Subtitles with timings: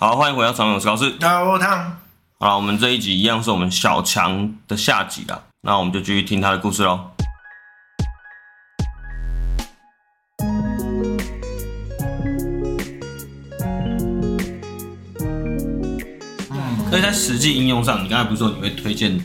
[0.00, 1.10] 好，欢迎回到传媒，我是高士。
[1.18, 1.58] 大家好，
[2.38, 7.10] 好了，我们这一集一样是我们小强的下集了，那我们就继续听他的故事喽。
[16.88, 19.22] 所以在实际应用上，你刚才不是说你会推荐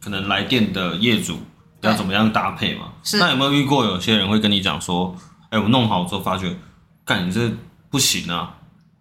[0.00, 1.38] 可能来电的业主
[1.82, 2.86] 要怎么样搭配吗？
[3.02, 3.18] 是。
[3.18, 5.14] 那有没有遇过有些人会跟你讲说，
[5.50, 6.56] 哎、欸，我弄好之后发觉，
[7.04, 7.52] 干你这
[7.90, 8.54] 不行啊？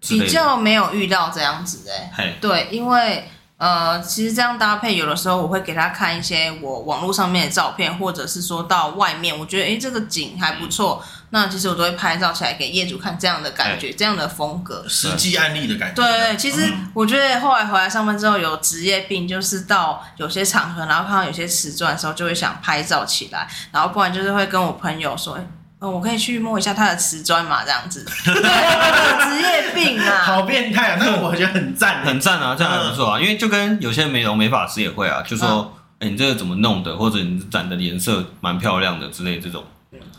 [0.09, 2.37] 比较没有遇到这样子哎、欸。
[2.39, 11.01] 对，因为呃，其实这样搭配有的时候我会给他看一些我网络上面的照片，或者是说到外面，我觉得哎、欸，这个景还不错。
[11.03, 16.01] 嗯那其实我都会拍照起来给业主看，这样的感觉，这样的风格，实际案例的感觉。
[16.01, 25.37] 对，其实我觉得后来回来上班之后有职业病，就是到有些场合，然后看到有些瓷砖的时候，就会想拍照起来，然后不然就是会跟我朋友说，
[25.85, 28.03] 哎，我可以去摸一下他的瓷砖嘛，这样子。
[28.25, 30.97] 对，职业病啊，好变态啊！
[30.99, 33.19] 那我觉得很赞，很赞啊，这样还不错啊。
[33.19, 39.63] 因为就跟有些美容美发师也会啊，就说，哎，你这个怎么弄的，或者你染的颜色蛮漂亮的之类这种。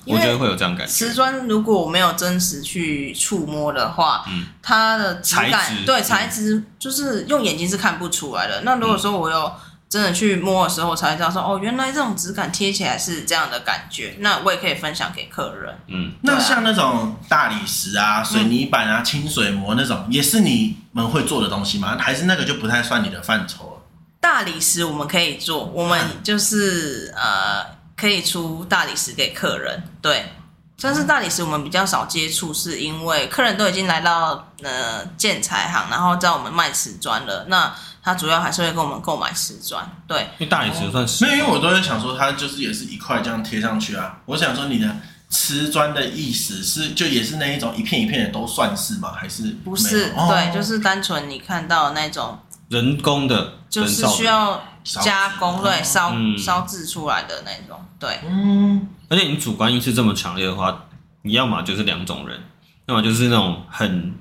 [0.06, 0.92] 我觉得会有这样感觉。
[0.92, 8.62] 瓷砖如果我没有真实去触摸的话，嗯，它的质感对材质就是用眼睛是看不出来的。
[8.62, 9.52] 那如果说我有
[9.88, 14.16] 真的去摸的时候，我才会知道说哦，原来这种质感贴起来是这样的感觉。
[14.20, 15.78] 那我也可以分享给客人。
[15.88, 21.96] 嗯，那像那种大理石啊、水泥板啊、清水膜那种，也是你们会做的东西吗？
[21.98, 23.82] 还是那个就不太算你的范畴了？
[24.20, 27.76] 大理石我们可以做，我们就是呃。
[27.98, 30.30] 可以出大理石给客人，对，
[30.78, 37.74] 但是大理石我们比较少接触，是因为客人都已经来到呃建材行，然后在我们卖瓷砖了，那
[38.06, 40.20] 他主要还是会跟我们购买瓷砖，对。
[40.38, 44.20] 因为大理石算是，没有，因为我都在想说，它就是也是一块这样贴上去啊。
[44.26, 44.96] 我想说，你的
[45.28, 49.10] 瓷砖的意思是，就也是那一种一片一片的都算是吗？
[49.12, 50.12] 还是不是？
[50.16, 54.62] 哦、对，就是单纯你看到那种人工的，就是需要。
[54.86, 60.84] 加工对烧烧制出来的那种对，嗯，而且你主观意识这么强烈的话，
[61.22, 62.40] 你要么就是两种人，
[62.86, 64.14] 要么就是那种很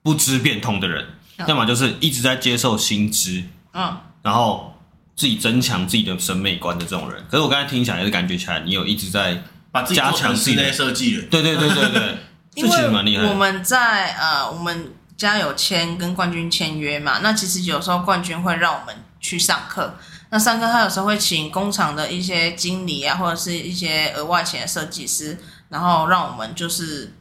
[0.00, 1.14] 不知变通的人，嗯、
[1.46, 3.42] 要么就是一直在接受新知，
[3.72, 4.74] 嗯，然后
[5.16, 7.24] 自己增强自己的审美观的这种人。
[7.30, 12.18] 可是我刚才听起来，也是感觉起来你有一直在把自己加强室内设计，对对对对对，
[12.56, 13.24] 这其实蛮厉害。
[13.26, 18.94] 我们在呃，我们家有签跟冠军签约嘛，那其实有时候冠军会让我们。
[19.24, 19.94] 去上课，
[20.30, 25.38] 那上课他有时候会请工厂的一些经理啊，或者是一些额外请的设计师，
[25.68, 27.14] 然后让我们就是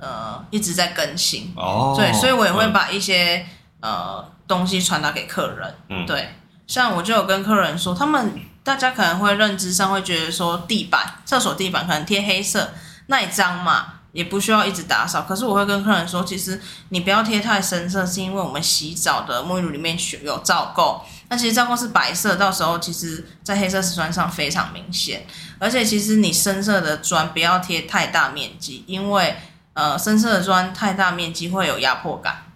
[0.00, 1.96] 呃一直在更新哦。
[1.98, 3.46] 对，所以我也会把一些、嗯、
[3.80, 5.74] 呃东西传达给客人。
[5.88, 6.34] 嗯，对，
[6.66, 12.70] 像我就有跟客人说，他们大家可能会认知上会觉得说，地板厕所地板可能贴黑色
[13.06, 13.94] 耐脏嘛。
[14.12, 21.02] 也不需要一直打扫，可是我会跟客人说，其实你不要贴太深色，是因为我们洗澡的沐浴露里面有皂垢。
[21.28, 25.26] 那其实皂垢是白色，到时候其实在黑色瓷砖上非常明显。
[25.58, 29.36] 而且其实你深色的砖不要贴太大面积，因为
[29.74, 32.47] 呃深色的砖太大面积会有压迫感。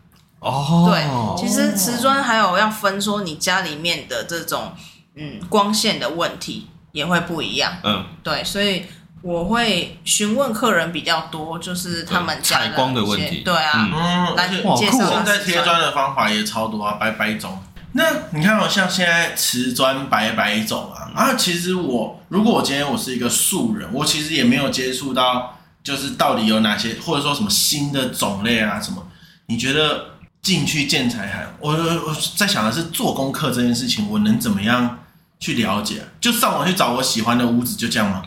[0.42, 4.72] 哦，对，其实瓷砖还有要分说你家里面的这种
[5.16, 7.72] 嗯光线的问题也会不一样。
[7.84, 8.84] 嗯，对，所以。
[9.22, 13.42] 我会询问客人比较多，就是他们家采光的问题。
[13.44, 15.08] 对啊，嗯，来介绍。
[15.12, 17.56] 现在贴砖的方法也超多啊，白白种。
[17.92, 29.06] 那你看，哦，像现在瓷砖白白种啊，啊，其实我如果我今天我是一个素人，我其实也没有接触到，就是到底有哪些，或者说什么新的种类啊什么？
[29.46, 30.11] 你觉得
[30.42, 34.98] 进去建材行，我我在想的是做功课这件事情，我能怎么样
[35.38, 36.04] 去了解？
[36.20, 38.22] 就上网去找我喜欢的屋子，就这样吗？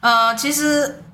[0.00, 1.04] 呃，其实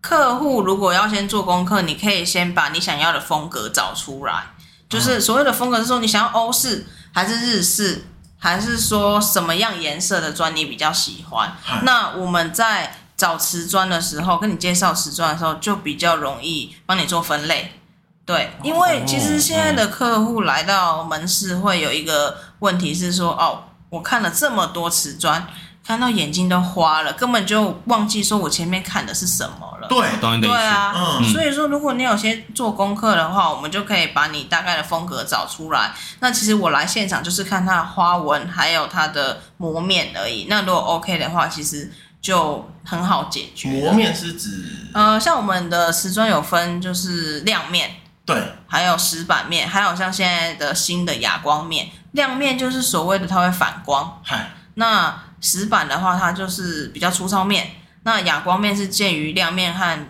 [0.00, 4.44] 客户如果要先做功课，你可以先把你想要的风格找出来。
[4.88, 8.04] 就是所谓的风格是说，你想要欧式还是日式，
[8.38, 11.56] 还是说什么样颜色的砖你比较喜欢？
[11.82, 17.80] 那我们在找瓷砖的时候，跟你介绍瓷砖的时候，就比较容易帮你做分类。
[18.26, 25.46] 对，因为其实现在的客户来到门市会有一个问题是说，哦，我看了这么多瓷砖。
[25.86, 29.86] 看到眼睛都花了，根本就忘记说我前面看的是什么了。
[29.86, 30.00] 对，
[30.40, 35.92] 对啊，嗯，所以说如果你有些做功课的话，我们就可以把你大概的风格找出来。
[36.20, 40.46] 那其实我来现场就是看它的花纹，还有它的磨面而已。
[40.48, 43.82] 那如果 OK 的话，其实就很好解决。
[43.82, 44.64] 磨面是指？
[44.94, 47.90] 呃，像我们的瓷砖有分，就是亮面，
[48.26, 51.88] 对，还有石板面，还有像现在的新的哑光面。
[52.12, 55.20] 亮面就是所谓的它会反光，嗨，那。
[55.40, 57.66] 石板的话，它就是比较粗糙面；
[58.04, 60.06] 那哑光面是介于亮面和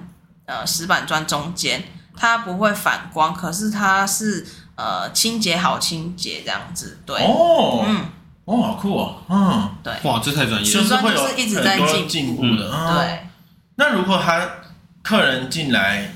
[0.47, 1.83] 呃石板砖中间，
[2.17, 4.47] 它不会反光，可是它是
[4.77, 7.01] 呃清洁好清洁这样子。
[7.05, 8.05] 对，哦，嗯，
[8.45, 13.27] 哦，好酷哦，嗯，对，哇，这太专业了，就是会有就是一直在进进步的，嗯、对。
[13.75, 14.49] 那如果他
[15.03, 16.15] 客人进来，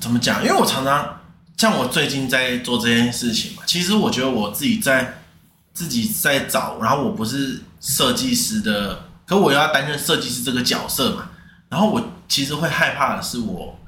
[0.00, 0.42] 怎么讲？
[0.44, 1.20] 因为我常常
[1.56, 5.22] 像我最近在做这件事情嘛，其实我觉得我自己在
[5.72, 11.30] 自己在找，然后我不是设计师的，可我要担任设计师这个角色嘛，
[11.68, 13.78] 然后我其实会害怕的是我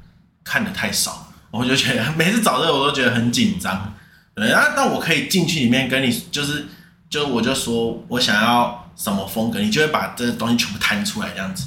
[0.44, 3.94] 看的太少，我就觉得每次找这个我都觉得很紧张。
[4.34, 6.66] 对啊，那我可以进去里面跟你，就是
[7.08, 11.66] 就我就说我想要什么风格，你就会把这个东西全部摊出来这样子。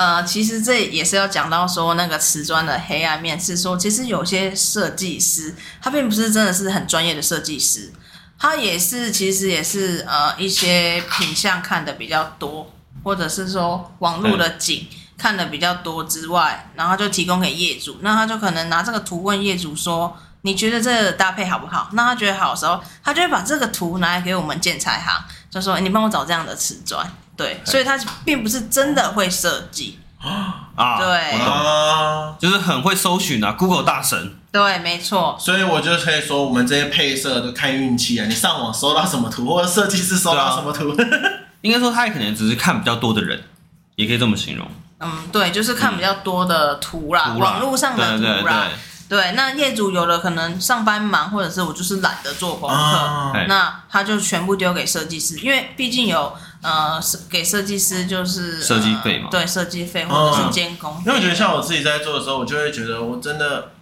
[0.00, 7.92] 呃，其实这也是要讲到说那个瓷砖的黑暗面，是说其实有些设计师他并不是真的是很专业的设计师，
[8.38, 12.72] 他也是其实也是呃一些品相看的比较多，
[13.04, 14.88] 或者是说网络的景
[15.18, 21.90] 看的比较多之外，然后就提供给业主，那他就可能拿这个图问业主说，你觉得这个搭配好不好？
[21.92, 27.06] 那他觉得好的时候，他就会把这个图拿来给我们建材行，就说你帮我找这样的瓷砖。
[27.40, 34.36] 对，所以他并不是真的会设计啊，对，啊，就是很会搜寻啊，Google 大神。
[34.52, 35.34] 对，没错。
[35.40, 38.26] 所以我就可以说，我们这些配色都看运气啊。
[38.26, 40.94] 你上网搜到什么图，或者设计师搜到什么图，
[41.62, 43.42] 应该说他也可能只是看比较多的人，
[43.96, 44.68] 也可以这么形容。
[44.98, 48.68] 嗯，对，就是看比较多的图啦，网络上的图啦。
[49.08, 56.36] 对，那业主有的可能上班忙，或者是我就是懒得做功课，那他就全部丢给设计师，因为毕竟有。
[56.62, 59.28] 呃，是给设计师就是设计费嘛？
[59.30, 60.94] 对，设计费或者是监工。
[61.06, 63.72] 因为我觉得像我自己在做的时候，我就会觉得我真的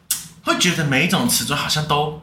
[0.45, 2.23] 会觉得每一种瓷砖好像都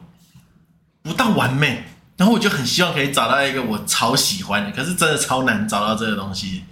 [1.02, 1.84] 不到完美，
[2.16, 6.64] 然后我就很希望可以找到一个我超喜欢的，可是真的超难找到这个东西。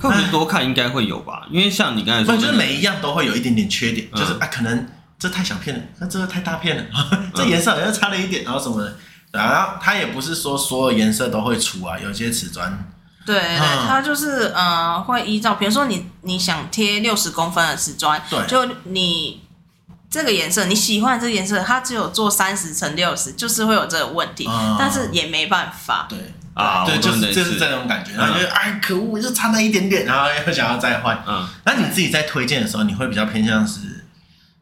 [0.00, 1.46] 客户多看应该会有吧？
[1.50, 4.88] 因为像你刚才说，就是每一样都会有一点点缺点，就是啊，可能
[5.18, 6.84] 这太小片了，那这个太大片了，
[7.34, 8.96] 这颜色好像差了一点，然后什么的。
[9.30, 12.92] 然后它也不是说所有颜色都会出啊，有些瓷砖。
[13.34, 19.42] 对对，它就是呃，会依照，比如说你你想贴六十公分的瓷砖，对，就你
[20.08, 26.06] 这个颜色你喜欢这个颜色，它只有做三十乘六十，就是会有这个问题，嗯、但是也没办法。
[26.08, 26.18] 对
[26.54, 31.22] 啊，对，就是就是这种感觉，然后就哎，可恶，就差那一点点，然后又想要再换。
[31.26, 34.06] 嗯，那你自己在推荐的时候，你会比较偏向是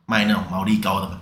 [0.07, 1.19] 卖那种毛利高的吗？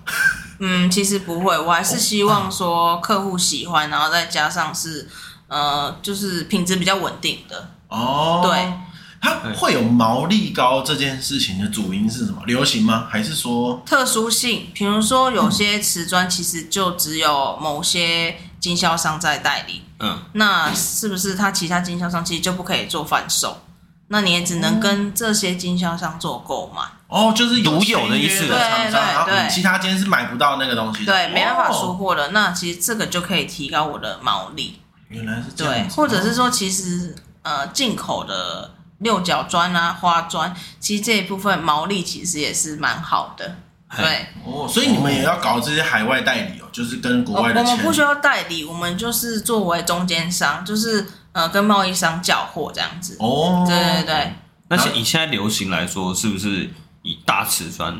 [0.57, 5.07] 嗯，其实不会，我还是希望说客户喜欢，然后再加上是。
[5.47, 8.41] 呃，就是品质比较稳定的哦。
[8.43, 8.73] 对，
[9.21, 12.41] 它会有毛利高这件事情的主因是什么？
[12.45, 13.07] 流行吗？
[13.09, 14.67] 还是说特殊性？
[14.73, 23.61] 比如说有些瓷砖其实就只有某些经销商在代理，嗯，那是不是他其他经销商其实就不可以做贩售？
[24.07, 26.83] 那你也只能跟这些经销商做购买。
[27.07, 32.29] 哦，就是独有的意思的厂商，对对对，其他间是买不到那个东西的，对，没办法出货的。
[32.29, 34.79] 那其实这个就可以提高我的毛利。
[35.15, 43.57] 原来是这样，对，或者是说，其实呃，进口的六角砖啊、花砖，其实这一部分毛利其实也是蛮好的。
[43.95, 47.61] 对哦，所以你们也要搞这些海外代理哦，就是跟国外的。
[47.61, 53.15] 我们不需要代理，我们就是作为中间商，就是呃，跟贸易商交货这样子。
[53.19, 54.33] 哦，对对对。
[54.67, 56.69] 那现以现在流行来说，是不是
[57.03, 57.97] 以大瓷砖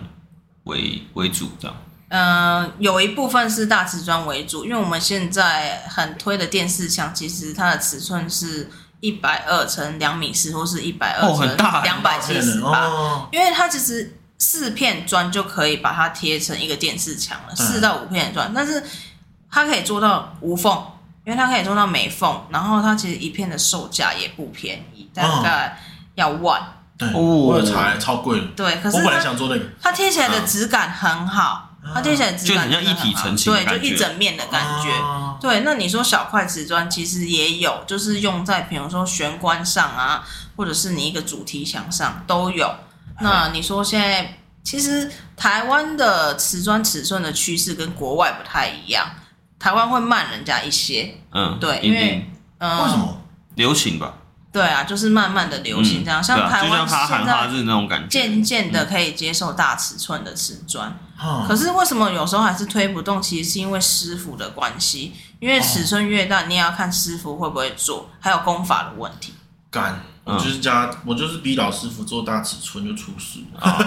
[0.64, 1.78] 为为主这样？
[2.16, 18.82] 嗯、呃，有一部分是大瓷砖为主，因为我们现在很推的电视墙，其实它的尺寸是一百二乘两米四，或是一百二乘两百七十八，因为它其实四片砖就可以把它贴成一个电视墙了，四、嗯、到五片砖，但是
[19.52, 20.82] 它可以做到无缝，
[21.26, 25.78] 因为它可以做到没缝，然后它其实一片的售价也不便宜，大概
[26.16, 26.62] 要万。
[26.98, 28.48] 对，我有查，超贵的。
[28.56, 31.72] 对，可是我本来想做那个，它贴起来的质感很好。
[31.94, 34.92] 它贴起来质感就很像一体成型，对，就一整面的感觉。
[34.92, 40.24] 啊、对，那你说小块瓷砖其实也有，就是用在比如说玄关上啊，
[40.56, 42.74] 或者是你一个主题墙上都有。
[43.22, 49.08] 那你说现在其实台湾的瓷砖尺寸的趋势跟国外不太一样，
[49.60, 51.16] 台湾会慢人家一些。
[51.32, 53.22] 嗯，对，因为嗯，为什么？
[53.56, 54.14] 流行吧。
[54.56, 63.22] 对啊，就是慢慢的流行这样，嗯、像台湾现在渐渐的可以接受大尺寸的瓷砖，嗯、可是为什么有时候还是推不动？
[63.22, 69.34] 其实是因为师傅的关系，因为尺寸越大，你也要看师傅会不会做，还有工法的问题。
[69.70, 73.60] 干，我就是家，嗯、我就是逼老师傅做大尺寸就出事了。
[73.60, 73.78] 啊、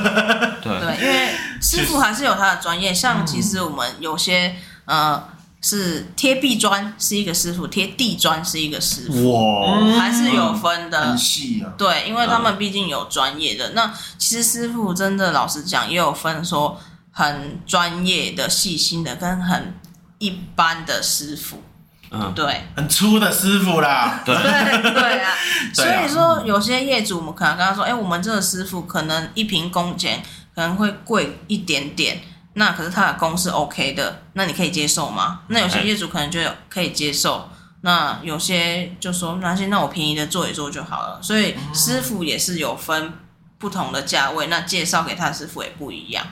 [0.62, 5.30] 对对，因为师傅还是有他的专业，像其实我们有些呃。
[5.60, 11.72] 是贴壁砖是一个师傅，贴地砖是一个师傅，哇，还是有分的，很细啊。
[11.76, 13.70] 对，因为他们毕竟有专业的。
[13.70, 19.74] 那其实师傅真的，老实讲，也有分说很专业的、细心的，跟很
[20.18, 21.62] 一般的师傅。
[22.10, 24.22] 嗯，对，很粗的师傅啦。
[24.24, 24.34] 对。
[24.38, 25.32] 对啊，
[25.74, 30.22] 所以说有些业主，我们可能跟他说，哎，我们这个师傅可能一瓶工钱
[30.54, 32.22] 可能会贵一点点，
[32.58, 35.40] 那可是他的工是 OK 的，那你可以接受吗？
[35.48, 37.48] 那有些业主可能觉得可以接受，
[37.80, 41.18] 那有些就说，那行，那我便宜的做一做就好了。
[41.22, 43.14] 所以师傅也是有分
[43.56, 46.26] 不同的价位，那介绍给他的师傅也不一样。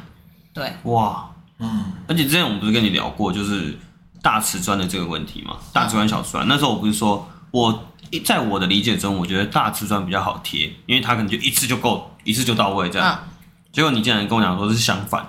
[0.52, 3.78] 对，哇，嗯，而且之前我们不是跟你聊过，就是。
[4.22, 6.48] 大瓷砖的这个问题嘛，大瓷砖、小瓷砖。
[6.48, 7.92] 那时候我不是说，我
[8.24, 13.20] 在我的理解中，我觉得大瓷砖比较好贴，因为它可能就一次就够，一次就到位这样。
[13.22, 13.28] 嗯、
[13.70, 15.24] 结果你竟然跟我讲说是相反。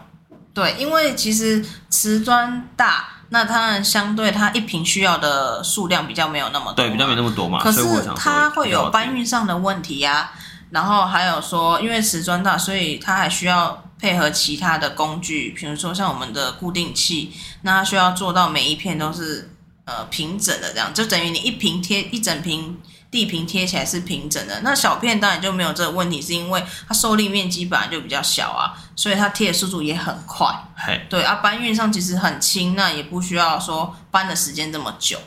[0.62, 7.60] 对，因为其实瓷砖大，那它相对它一瓶需要的数量比较没有那么多，对，比较没那么多嘛。
[7.60, 7.84] 可是
[8.16, 10.32] 它会有搬运上的问题呀、啊，
[10.72, 13.84] 然后还有说，因为瓷砖大，所以它还需要。
[14.00, 17.34] 配合其他的工具，比如说像我们的固定器，
[17.64, 19.50] 那它需要做到每一片都是
[19.86, 24.62] 呃平整的，这样就等于你一瓶贴一整平地平贴起来是平整的。
[24.62, 30.48] 那小片当然就没有这个问题，是因为它受力面积本来就比较小啊，所以它贴的速度也很快。
[30.76, 35.18] 嘿对啊，搬运上其实很轻，那也不需要说搬的时间这么久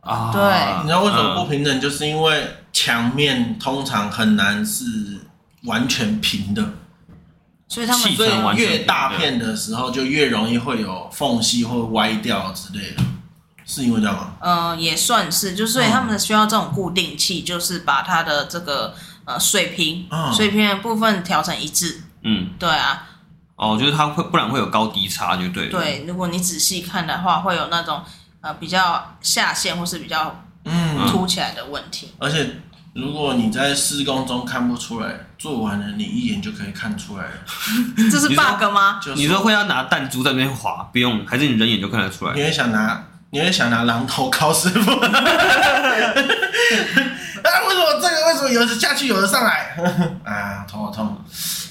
[0.00, 0.30] 啊。
[0.32, 0.42] 对，
[0.82, 1.78] 你知道为什么不平整？
[1.78, 4.84] 嗯、就是因为墙面通常很难是
[5.64, 6.64] 完全平的。
[7.68, 13.02] 所以他们所以越大片的时候，就越容易会有缝隙或歪掉之类的，
[13.74, 14.32] 是因为这样吗？
[14.40, 22.02] 呃，也算是，就所以他们需要这种固定器，就是把它的这个呃水平、嗯、水平的部分调成一致。
[22.22, 23.08] 嗯，对啊。
[23.56, 25.70] 哦，就是它会不然会有高低差，就对了。
[25.70, 28.02] 对，如果你仔细看的话，会有那种
[28.42, 32.60] 呃比较下陷或是比较嗯凸起来的问题，而且。
[32.94, 37.30] 如果你在施工中看不出来，做完了你一眼就可以看出来了。
[38.12, 39.00] 这是 bug 吗？
[39.02, 42.34] 你说，你说会要拿弹珠在那边划，不用，还是你人眼就看得出来？
[42.34, 44.90] 你会想拿，你会想拿榔头敲师傅？
[44.90, 45.08] 啊，
[47.66, 49.74] 为什么这个为什么有的下去，有的上来？
[50.22, 51.18] 啊，头好痛！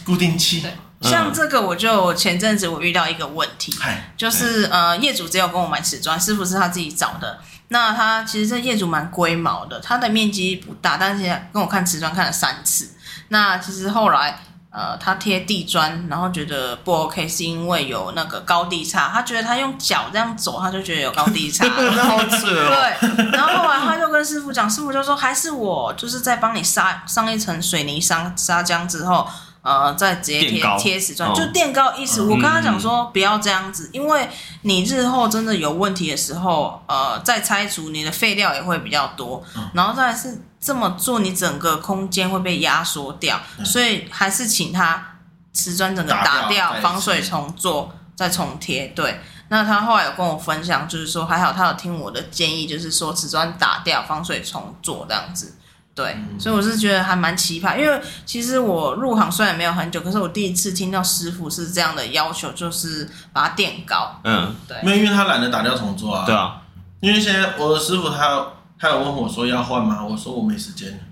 [0.03, 0.65] 固定器。
[1.01, 7.39] 像这个，我就前阵子我遇到一个问题，嗨就是呃，业主只有跟我买瓷砖，师傅是他自己找的。
[7.67, 12.89] 那他其实这业主蛮龟毛的，他的面积不大，但是跟我看瓷砖看了三次。
[13.29, 14.39] 那其实后来
[14.71, 19.09] 呃，他贴地砖，然后觉得不 OK，是因为有那个高低差。
[19.13, 22.97] 他觉得他用脚这样走，他就觉得有高低差， 好扯哦。
[23.01, 29.27] 对，然后后来他就跟师傅讲，师傅就说还是我就是在帮你撒上一层水泥沙砂浆之后。
[29.61, 32.23] 呃，再直接贴贴瓷砖，就垫高意思。
[32.23, 34.27] 我跟他讲说，不要这样子，因为
[34.63, 45.19] 你日后真的有问题的时候，呃，再拆除你的废料也会比较多，然后再来是这么做，你整个空间会被压缩掉，所以还是请他
[45.53, 48.87] 瓷砖整个打掉，防水重做，再重贴。
[48.95, 55.55] 对，那他后来有跟我分享，就是说还好他有听我的建议，就是说瓷砖打掉，防水重做这样子。
[55.93, 64.19] 对，所以我是觉得还蛮奇葩，因为其实我入行虽然没有很久，可是我第一次听到师傅是这样的要求，就是把它垫高。
[64.24, 66.25] 嗯，对，没有，因为他懒得打掉重做啊。
[66.25, 66.62] 对啊，
[67.01, 68.48] 因为现在我的师傅他
[68.79, 70.03] 他有问我说要换吗？
[70.03, 71.10] 我说我没时间。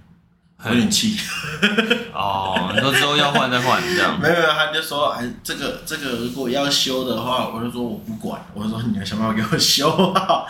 [0.66, 1.18] 有点气
[2.14, 4.20] 哦，你说之后要换再换这样？
[4.20, 10.46] 没有没有，他就说哎，这个这个如果要修的话，我就说我不管，我就说你要想办法给我修好。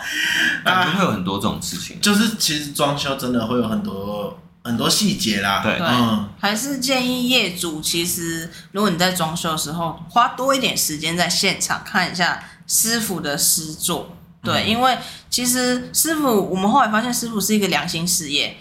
[0.64, 5.62] 感觉会有很多这种事情，就是其实装修真的会有很多很多细节啦。
[5.62, 14.98] 对，嗯，还是建议业主，其实如果你在装修的时候花多一点时间在现场看一下师傅的师作，对，嗯、因为
[15.30, 18.56] 其实师傅，我们后来发现师傅是一个良心事业，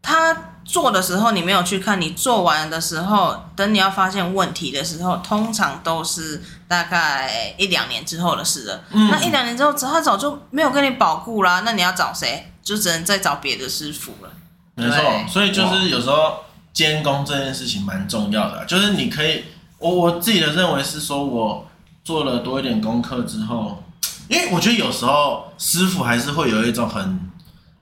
[0.00, 0.54] 他。
[0.66, 8.82] 做的时候你没有去看，你做完的时候，等你要发现问题的时候，通常都是大概一两年之后的事了。
[8.90, 12.52] 嗯、那一两年之后，他早就没有跟你保固啦，那你要找谁？
[12.64, 14.30] 就只能再找别的师傅了。
[14.74, 16.40] 没错，所以就是有时候
[16.72, 19.44] 监工这件事情蛮重要的，就是你可以，
[19.78, 21.66] 我我自己的认为是说，我
[22.04, 23.84] 做了多一点功课之后，
[24.28, 27.30] 因为我觉得有时候师傅还是会有一种很。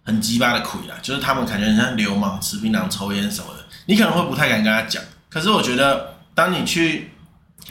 [0.04, 5.02] 很鸡巴的亏啊，就是他们感觉很像流氓，吃槟榔、抽烟什么的，你可能会不太敢跟他讲。
[5.30, 7.12] 可是我觉得，当你去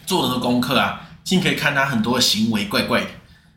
[0.06, 3.08] 做的功课啊，你可以看他很多行为怪怪的，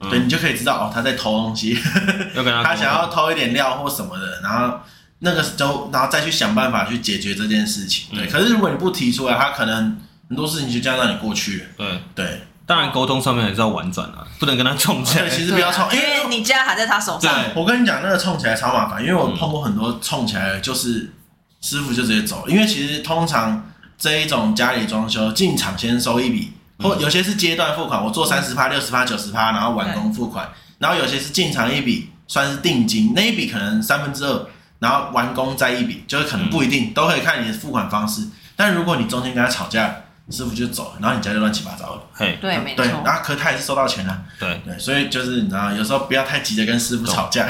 [0.00, 1.74] 嗯、对，你就可以知道哦，他在偷东西，
[2.34, 4.78] 他，他想要偷一点料或什么的，然后
[5.20, 8.14] 那个时候，然后再去想办法去解决这件事情。
[8.14, 11.66] 对，嗯、可是如果你不提出来，他可能很多事情就这样让你过去了。
[11.76, 12.42] 对对。
[12.66, 15.30] 对当然，沟通上面还是要婉转啊，不能跟他冲起来。
[15.30, 17.20] 其实不要冲， 因为你家还在他手上。
[17.20, 21.12] 对，我跟你讲，那个冲起来超麻烦，因为我碰过很多冲起来的，就是
[21.60, 22.44] 师傅就直接走。
[22.48, 23.64] 因为其实通常
[23.96, 30.48] 这一种家里装修，进场先收一笔，或有些是阶段付款，我做三十趴、六十趴、九十趴，然后完工付款。
[30.78, 34.46] 然后有些是进场一笔算是定金，那一笔可能三分之二，
[34.80, 38.26] 然后完工再一笔，就是可能不一定，嗯、都可以看你的付款方式。
[38.56, 39.94] 但如果你中间跟他吵架，
[40.30, 42.02] 师傅就走了，然后你家就乱七八糟了。
[42.12, 42.84] 嘿，对，没错。
[43.04, 44.22] 然后可他也是收到钱了。
[44.40, 47.46] 对对，所以就是你知道，有时候不要太急着跟师傅吵架。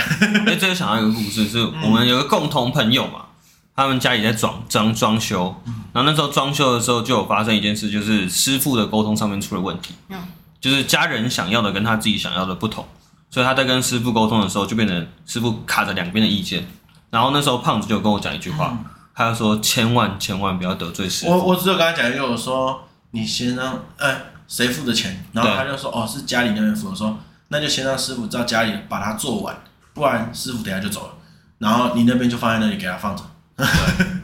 [0.47, 3.27] 哎，这个想到一个故事，是我们有个共同朋友嘛，
[3.75, 5.55] 他们家里在装装装修，
[5.95, 9.95] 然后那时候装修的时候就有发生一件事，就是师傅的沟通上面出了问题。
[10.09, 10.19] 嗯。
[10.61, 12.85] 就是家人想要的跟他自己想要的不同，
[13.31, 16.67] 所以他在跟师傅沟通的时候，就变成师傅卡着两边的意见。
[17.09, 18.77] 然后那时候胖子就跟我讲一句话。
[19.19, 24.15] 他就说：“千万千万不要得罪师傅。”我我只有跟他讲一句，我说：“你先让哎
[24.47, 27.19] 谁付的钱？”然后他就说：“哦，是家里那边付。”我说
[27.49, 29.57] ：“那就先让师傅到家里把它做完，
[29.95, 31.15] 不然师傅等下就走了。
[31.57, 33.25] 然后你那边就放在那里给他放着。”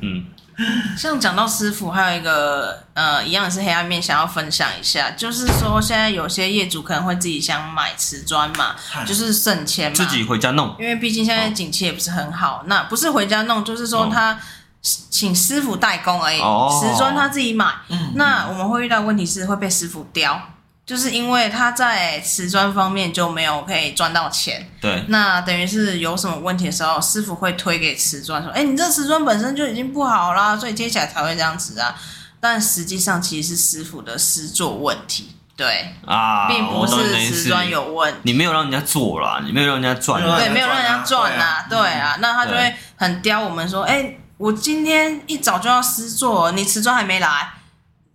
[0.03, 0.27] 嗯，
[0.95, 12.57] 像讲到师傅，还有一个呃，一样是黑暗面，想要分享一下，就是说现在有些业主可能会自己想买瓷砖嘛，就是省钱嘛，自己回家弄，因为毕竟现在景气也不是很好。
[12.57, 14.39] 哦、那不是回家弄，就是说他。
[14.83, 17.73] 请师傅代工而已，瓷砖他自己买。
[17.89, 20.37] 嗯、那我们会遇到问题是会被师傅刁，
[20.85, 24.69] 就是因为他在瓷砖方面就没有可以赚到钱。
[24.81, 31.95] 对，那等于是有什么问题的时候，师傅会推给瓷砖说：“哎、欸，你这瓷砖本身就已经不好啦，所以接起来才会这样子啊。”
[32.41, 38.19] 但实际上其实是师傅的师作问题，对啊，并不是瓷砖有问题。
[38.25, 47.53] 你没有让人家做啦，你没有让人家赚，对，没有让人家赚啊，对啊，那他就会很刁我们说：“哎、欸。”我今天一早就要施作，你瓷砖还没来，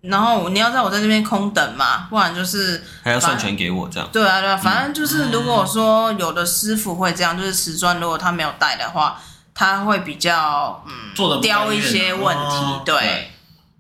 [0.02, 4.10] 然后你要在我在这边空等嘛，不然就是还要算钱给我这样。
[4.12, 9.18] 对啊，对啊，反正就是如果说有的师傅会这样，就是瓷砖如果他没有带的话，
[9.54, 13.32] 他会比较嗯做的刁一些问题，对。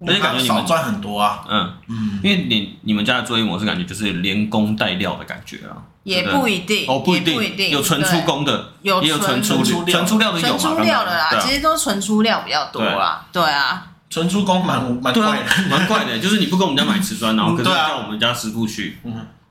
[0.06, 1.74] 而且感觉你们赚很多啊，嗯。
[1.88, 5.78] 嗯，因为你你们家的作业模式感觉就是连工带料的感觉啊。
[6.04, 10.32] 也不一定哦，不一定，有纯出工的，有也有纯出纯出料。
[10.32, 13.44] 的，纯出料的啦，其实都纯出料比较多啦，对。
[13.44, 18.98] 啊，纯出工蛮蛮怪的，蛮怪的，就是你不跟我们家买瓷砖，然后可是叫我们家师傅去，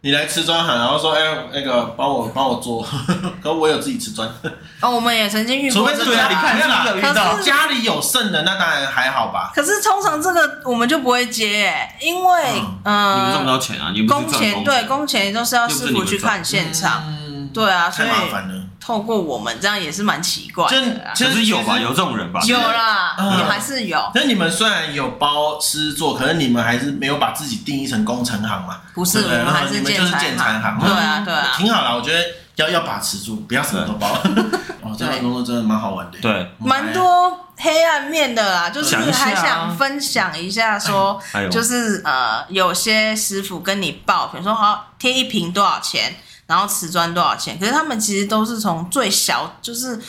[0.07, 1.21] 你来瓷砖行，然后说，哎，
[1.53, 2.87] 那个帮我帮我做，
[3.43, 4.29] 可我有自己瓷砖。
[4.81, 7.37] 哦，我们也曾经遇过，除非是家里看有遇到。
[7.41, 9.51] 家里有剩的，那当然还好吧。
[9.53, 12.43] 可是通常这个我们就不会接，因为
[12.85, 17.03] 嗯，你们赚不到钱啊，工钱对工钱都是要师傅去看现场，
[17.53, 18.55] 对啊，太麻烦了。
[18.87, 24.01] 透过我们这样也是蛮奇怪的，其实有吧，有这种人吧，有啦，也还是有。
[24.15, 28.83] 那你们虽然有包师做，可是你们还是没有把自己定义成工程行嘛？
[28.95, 30.79] 不是，我们还是建材行。
[30.79, 31.97] 对啊，对啊，挺好啦。
[31.97, 34.07] 我觉得要要把持住，不要什么都包。
[34.83, 36.19] 哦，这份工作真的蛮好玩的。
[36.21, 41.21] 对，蛮多黑暗面的啦，就是还想分享一下，说
[41.51, 46.15] 就是呃，有些师傅跟你报，比如说好贴一瓶多少钱。
[46.47, 47.59] 然后瓷砖多少钱？
[47.59, 50.01] 可是他们其实都是从最小，就是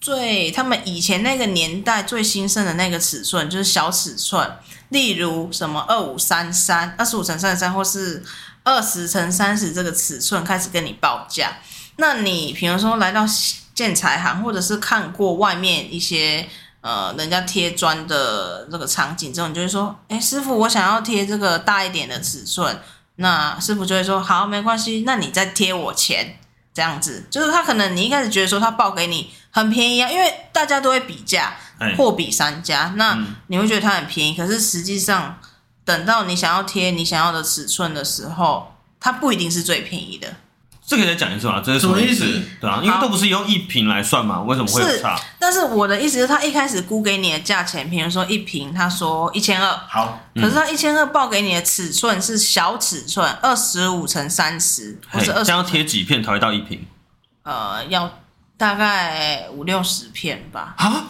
[0.00, 4.50] 最他们以前那个年代最兴盛的那个尺寸，就是小尺寸，
[4.88, 8.24] 例如什么二五三三、二十五乘三十三，或是
[8.64, 11.58] 二十乘三十这个尺寸开始跟你报价。
[11.96, 13.24] 那你比如说来到
[13.74, 16.48] 建材行，或者是看过外面一些
[16.80, 22.76] 呃人家贴砖的这个场景之后，你就会说：“哎，师傅，我想要贴这个大一点的尺寸。”
[23.16, 26.38] 那师傅就会说好，没关系，那你再贴我钱，
[26.72, 31.56] 这样子，就是他可能你一开始觉得说他报给你很便宜啊，因为大家都会比价，
[31.96, 35.38] 货比三家，那你会觉得他很便宜，可是实际上
[35.84, 40.34] 等到你想要贴你想要的尺寸的时候，它不一定是最便宜的。
[40.86, 42.24] 这个再讲一次嘛，这是什么意思？
[42.60, 45.20] 对啊，因为都不是用一瓶来算嘛，为什么会有差？
[45.36, 55.46] 但是我的意思是，他一开始估给你的价钱，比如说一瓶，他说一千二，好，可是他一千二报给你的尺寸是小尺寸，二十五乘三十，或是二十。
[55.46, 56.86] 这样贴几片才会到一瓶？
[57.42, 58.08] 呃，要
[58.56, 60.74] 大概五六十片吧。
[60.78, 61.04] 啊？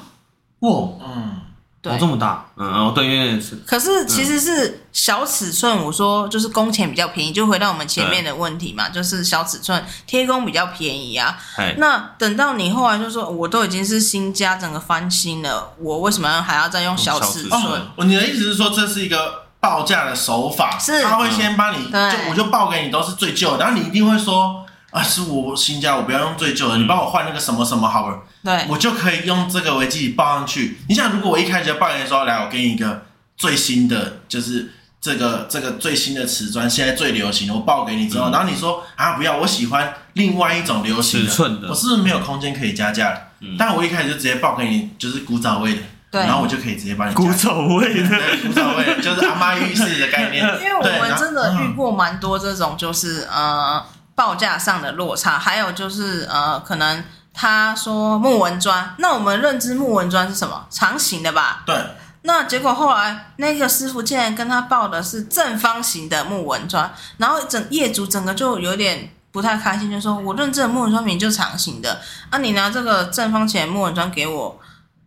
[0.60, 0.70] 哇，
[1.04, 1.40] 嗯。
[1.90, 3.56] 哦，这么大，嗯，哦，对，因为是。
[3.66, 11.38] 可是其实是小尺寸，我说就是工钱比较便宜，就回到我们前面的问题嘛，就是小尺寸贴工比较便宜啊。
[11.78, 17.62] 那等到你后来就说，我都已经是新家，整个翻新了，我为什么还要再用小尺寸？
[17.96, 24.62] 哦，你的意思是说这是一个报价的手法，是他会先帮你，就我就报给你都是最旧的，然后你一定会说。
[24.92, 30.78] 啊，是我新家，我不要用最旧的，你帮我换那个什么什么好了，对，我就可以用这个为自己报上去。
[30.88, 33.04] 你想，如果我一开始就报给你说，来，我给你一个
[33.36, 43.30] 最新的，就是这个这个最新的瓷砖，现在最流行的，我报给你之后，然后你说啊，不要，我喜欢另外一种流行的，尺寸的，我是不是没有空间可以加价？
[43.58, 45.80] 但我一开始就直接报给你，就是古早味的，
[46.12, 50.44] 对，然后我就可以直接帮你古早味的，古早味就是阿妈浴室的概念。
[50.62, 53.84] 因为我们真的遇过蛮多这种，就是呃。
[54.16, 57.04] 报价上的落差，还有就是呃，可能
[57.38, 60.66] 他说木纹砖，那我们认知木纹砖是什么？
[60.70, 61.62] 长形的吧？
[61.66, 61.76] 对。
[62.22, 74.58] 那结果后来那个师傅竟然跟他报的是正方形的木纹砖，然后整业主整个就有点不太开心，就说：“我认知的木纹砖明明就长形的，啊，你拿这个正方形的木纹砖给我，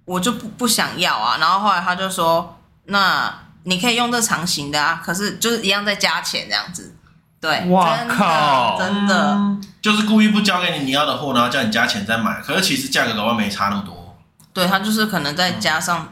[0.05, 6.95] 我就不不想要啊。”然后后来他就说：“那你可以用这长形的啊，可是就是一样再加钱这样子。”
[7.41, 9.37] 对，哇靠，真的，
[9.81, 14.17] 就是故意不交给你你要的货，然后叫你加钱再买，可是其实价格的话没差那么多。
[14.53, 16.09] 对，他就是可能再加上。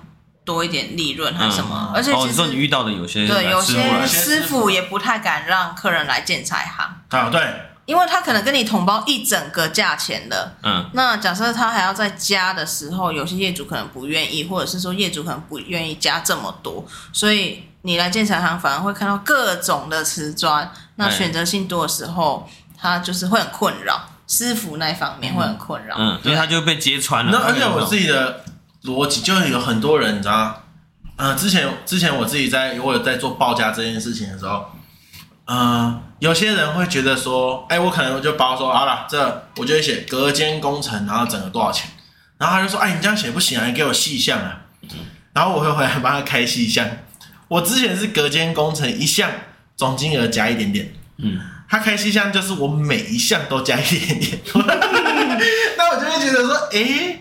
[0.48, 1.90] 多一点利润还是什么？
[1.90, 7.42] 嗯、而且其实、哦、你说你遇到的有些对有些师师傅也不太敢让客人来建材行啊，对，
[7.84, 28.44] 因为他可能跟你统包一整个价钱的，嗯，那假设他还要再加的时候，有些业主可能不愿意，或者是说业主可能不愿意加这么多，所以你来建材行反而会看到各种的瓷砖，那选择性多的时候，他就是会很困扰，师傅那一方面会很困扰，嗯，因为他就被揭穿了，那而且我自己的。
[28.84, 30.64] 逻辑就是有很多人，你知道，
[31.18, 34.66] 呃，之前之前我自己在我有在做报价这件事情的时候，
[35.44, 41.90] 呃，有些人会觉得说，哎，我可能就包说好了，这我就会写隔间工程，然后整个多少钱，
[42.38, 44.62] 然后他就说，哎，你这样写不行啊，你给我细项啊，
[45.34, 46.88] 然后我会回来帮他开细项。
[47.50, 49.30] 我之前是隔间工程一项
[49.78, 54.40] 总金额加一点点，嗯，他开细项就是我每一项都加一点点，
[55.78, 57.20] 那我就会觉得说，哎。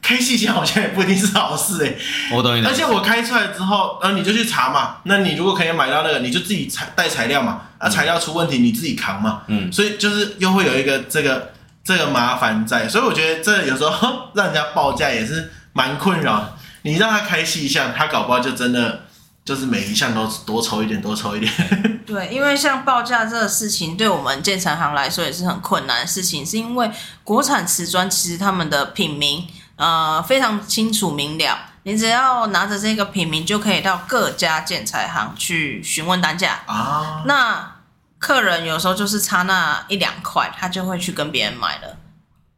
[0.00, 1.94] 开细项好像也不一定是好事哎，
[2.32, 2.64] 我懂你。
[2.64, 4.98] 而且我开出来之后，然后你就去查嘛。
[5.02, 7.62] 那你如果可以买到那个，你就自己材带材料嘛。
[7.76, 9.42] 啊，材料出问题你自己扛嘛。
[9.48, 9.70] 嗯。
[9.70, 11.52] 所以就是又会有一个这个
[11.84, 16.56] 这个麻烦在，所以我觉得这有时候 让人家报价也是蛮困扰。
[16.82, 19.07] 你让他开细项，他搞不好就真的
[19.48, 21.50] 就是每一项都多抽一点，多抽一点。
[22.04, 26.90] 对，因为像报价这个事情，对我们建材行来说也是很困难的事情，是因为
[27.24, 29.48] 国产瓷砖其实他们的品名。
[29.76, 37.22] 呃，非常清楚明了，你只要拿着这个品名，就可以到各家建材行去询问单价啊。
[37.26, 37.76] 那
[38.18, 41.96] 客人有时候就是差那一两块，他就会去跟别人买了。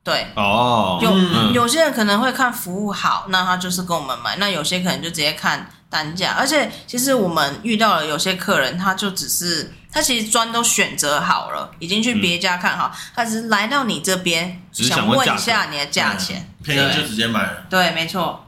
[0.03, 6.35] 对，哦，有、嗯、有些人可能会看服务好，那他就是跟我们买；那有些可能就直接看单价。
[6.39, 9.75] 而且，其实我们遇到了有些客人，他就只是。
[9.93, 17.65] 他其实砖都选择好了，已经去别家看好，嗯、他只是来到你这边，想问一下你的价钱，便宜就直接买了。
[17.69, 18.47] 对，没错。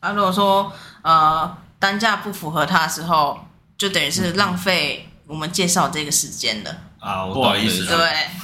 [0.00, 0.72] 啊，如果说
[1.02, 3.38] 呃单价不符合他的时候，
[3.78, 6.76] 就等于是浪费我们介绍这个时间了。
[6.98, 7.86] 啊，我不好意思。
[7.86, 7.96] 对，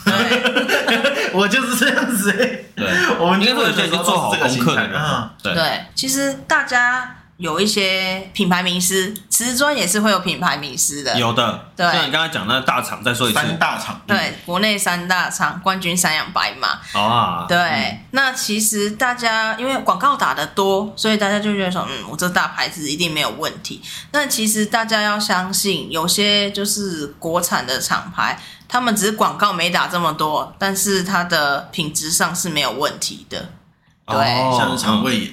[0.04, 2.30] 对 我就是这样子。
[2.76, 2.86] 对，
[3.18, 5.02] 我们应该会有些做好功课的人。
[5.42, 7.15] 对，其实大家。
[7.38, 11.18] 有一些品牌名师，瓷砖也是会有品牌名师的。
[11.18, 16.80] 有的，对，像你刚才讲那大厂，再说一次，三大厂，对，嗯、国内三大厂，冠军、三养、白马。
[16.98, 23.82] 啊，对，嗯、那其实大家因为广告打的多，所以大家就觉得说，嗯，我这大牌子一定没有问题。
[24.10, 33.50] 但其实大家要相信，有些就是国产的厂牌，他们只是广告没打这么多，但是它的品质上是没有问题的。
[34.06, 35.30] 对，哦、像是肠胃炎。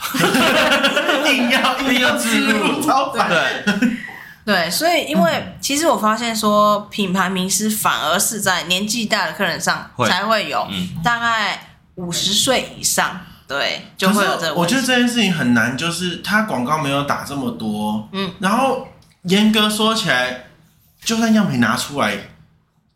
[1.24, 3.28] 一定要一定要植入，超烦。
[3.28, 3.96] 对
[4.44, 14.52] 对，所以因为其实我发现说，品牌名师反而是在年纪大的客人上才会有，嗯、大概五十岁以上，对，就会有这。
[14.54, 18.88] 我觉得这件事情很难，就是他广告没有打这么多，嗯，然后
[19.24, 20.46] 严格说起来，
[21.04, 22.16] 就算样品拿出来，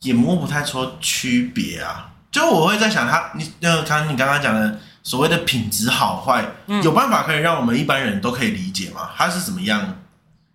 [0.01, 2.09] 也摸不太出区别啊。
[2.33, 4.79] 就我会在想他，你呃，刚你刚刚讲的。
[5.05, 9.11] 所谓的品质好坏，嗯、有办法可以让我们一般人都可以理解吗？
[9.17, 9.99] 它是怎么样？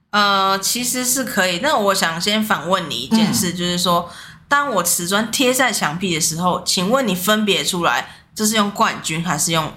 [0.09, 1.59] 呃，其实是可以。
[1.59, 4.09] 那我想先反问你一件事，嗯、就是说，
[4.47, 9.71] 当我瓷砖贴在墙壁的时候，请问你分别出来这是用冠军还是用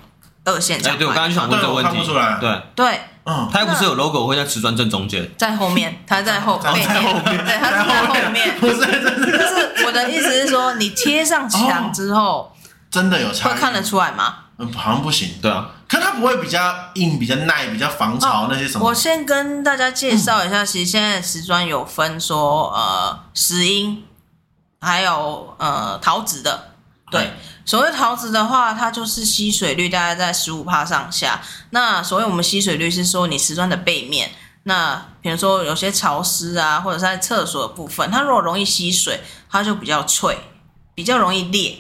[0.45, 0.79] 二线？
[0.79, 2.39] 哎，对我刚刚就想问这个问题，看不出来。
[2.41, 8.57] 对对，嗯，它又不是有 logo 会在瓷砖正中间，在后面，它在后背面，在后面， 对，它是在后面。
[8.59, 12.53] 不是，就是我的意思是说，你贴上墙之后，哦、
[12.91, 14.37] 真的有差，会看得出来吗？
[14.75, 18.87] 好像不行，对啊，可它不会比较硬、比较耐、比较防潮那些什么？
[18.87, 24.05] 我先跟大家介绍一下，其实现在瓷砖有分说，呃，石英，
[24.81, 26.69] 还有呃陶瓷的。
[27.11, 27.33] 对，
[27.67, 31.43] 所谓陶瓷的话，它就是吸水率大概在十五帕上下。
[31.71, 34.31] 那所谓我们吸水率是说，你瓷砖的背面，
[34.63, 40.39] 那比如说有些潮湿啊，或者是在厕所的部分，它如果容易吸水，它就比较脆，
[40.95, 41.77] 比较容易裂。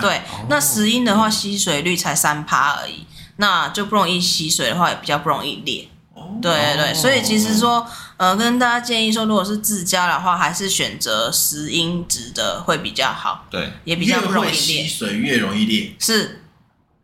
[0.00, 5.88] 对，哦、那石英的话吸水率才三趴而已，那就不容易吸水的话，也比较不容易裂。
[6.14, 13.46] 哦、对对对，所以其实说，呃，跟大家建议说，如果是自家的话，还是选择石英质的会比较好。
[13.50, 14.56] 对，也比较不容易裂。
[14.56, 15.94] 吸水越容易裂。
[15.98, 16.38] 是。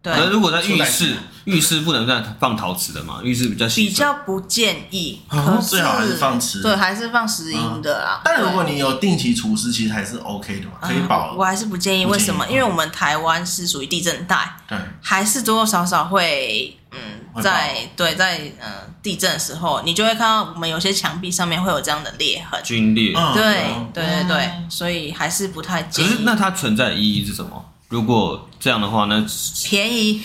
[0.02, 0.14] 对。
[0.14, 3.20] 可是如果在浴室，浴室不能再放陶瓷的嘛？
[3.22, 5.20] 浴室比较比较不建议。
[5.28, 6.62] 哦，最好还是放瓷。
[6.62, 8.20] 对，还是放石英的啦。
[8.24, 11.34] 但如果你有定期除湿，其实还是 OK 的嘛，可以保。
[11.36, 12.46] 我还是不建议，为什么？
[12.48, 16.74] 因为我们台湾是属于地震带，对，还是多多少少会。
[16.90, 23.12] 嗯，在对在嗯地震的时候，你就会看到我们有些墙壁上面会有这样的裂痕，龟裂。
[23.34, 26.08] 对对对对，所以还是不太建议。
[26.08, 27.62] 可是那它存在的意义是什么？
[27.88, 29.24] 如果这样的话，那
[29.64, 30.22] 便宜。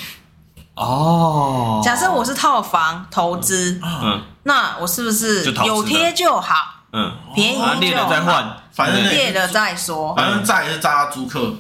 [0.76, 1.82] 哦。
[1.84, 6.56] 假设我是套房投资，嗯，那我是不是有贴就好？
[6.92, 11.54] 嗯，便宜裂了再换，反正裂了再说，反正炸也是炸租客。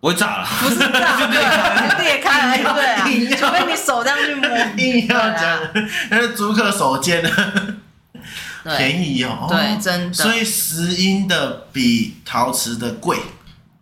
[0.00, 3.04] 不会炸了，不是炸，对，裂开了， 对啊，
[3.38, 4.48] 除非你手这样去摸。
[4.78, 5.60] 硬要讲，
[6.08, 7.22] 那是租客手贱。
[7.22, 7.30] 的，
[8.78, 10.14] 便宜哦，对，真的。
[10.14, 13.18] 所以石英的比陶瓷的贵，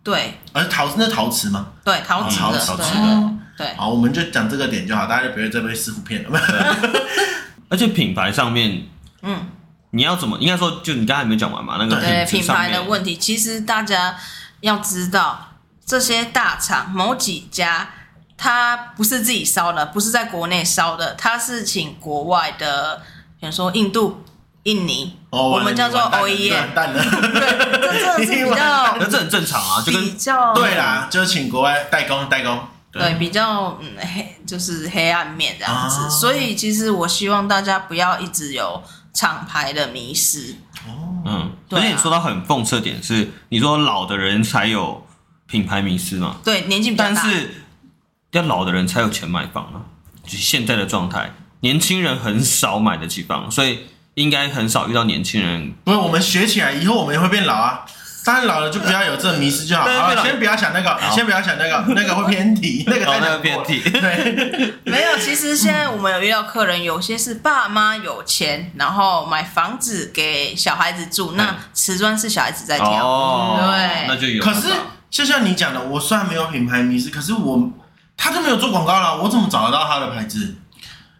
[0.09, 0.33] 对。
[0.53, 1.67] 而陶瓷那陶瓷吗？
[1.83, 3.67] 对，陶瓷的，陶瓷的，对。
[3.75, 6.39] 好，我们就讲这个点就好，大家就不会再被师傅骗了。
[7.69, 8.83] 而且品牌上面，
[9.21, 9.47] 嗯，
[9.91, 10.37] 你要怎么？
[10.39, 11.77] 应该说，就你刚才没讲完嘛？
[11.77, 14.15] 那个对品牌的问题，其实大家
[14.61, 15.45] 要知道。
[15.85, 17.89] 这些大厂某几家，
[18.37, 23.01] 它不是自己烧的，不是在国内烧的，它是请国外的，
[23.39, 24.23] 比如说印度、
[24.63, 26.73] 印尼，哦、我们叫做 OEM。
[26.73, 32.59] 对，这真的是比较， 那这很正常啊，就跟比较对啦，就请国外代工代工。
[32.91, 36.01] 对，对比较嗯黑，就是黑暗面这样子。
[36.03, 38.81] 啊、所以其实我希望大家不要一直有
[39.13, 40.55] 厂牌的迷失。
[40.87, 45.05] 哦，嗯，而且你说到很讽刺的点是，你说老的人才有。
[45.51, 47.63] 品牌迷失嘛，对，年纪比较大，但是
[48.33, 49.81] 要老的人才有钱买房啊。
[50.23, 53.79] 就现在的状态，年轻人很少买得起房，所以
[54.19, 55.73] 应该很少遇到年轻人。
[55.83, 57.85] 不是，我们学起来以后，我们也会变老啊。
[58.25, 59.83] 当然老了就不要有这迷失就好。
[59.83, 63.79] 好，先不要想那个，先不要想那个， 那个会偏题， 那个太那个偏题。
[63.89, 65.17] 对，没有。
[65.17, 73.07] 其实现在我们有遇到客人，有些是爸妈有钱，然后买房子给小孩子住，那瓷砖是小孩子在挑。
[73.07, 74.43] 哦，对，那就有。
[74.43, 74.67] 可是。
[75.09, 77.67] 就像你讲的，我虽然没有品牌迷失，可是我
[78.15, 80.53] 他都没有做广告了，我怎么找得到他的牌子？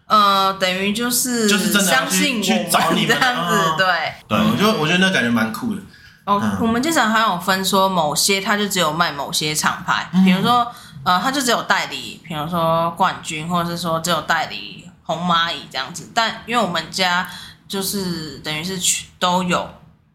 [0.09, 3.85] 呃，等于就是就是真的相信去找你这样子，对
[4.27, 5.81] 对，我觉得我觉得那感觉蛮酷的。
[6.25, 10.67] 哦，我们经常还有分说，某些他就只有卖某些厂牌，比如说
[11.03, 16.09] 呃，他就只有代理，比如说冠军，或者是说只有代理红蚂蚁这样子。
[16.13, 17.29] 但因为我们家
[17.67, 18.77] 就是等于是
[19.19, 19.69] 都有，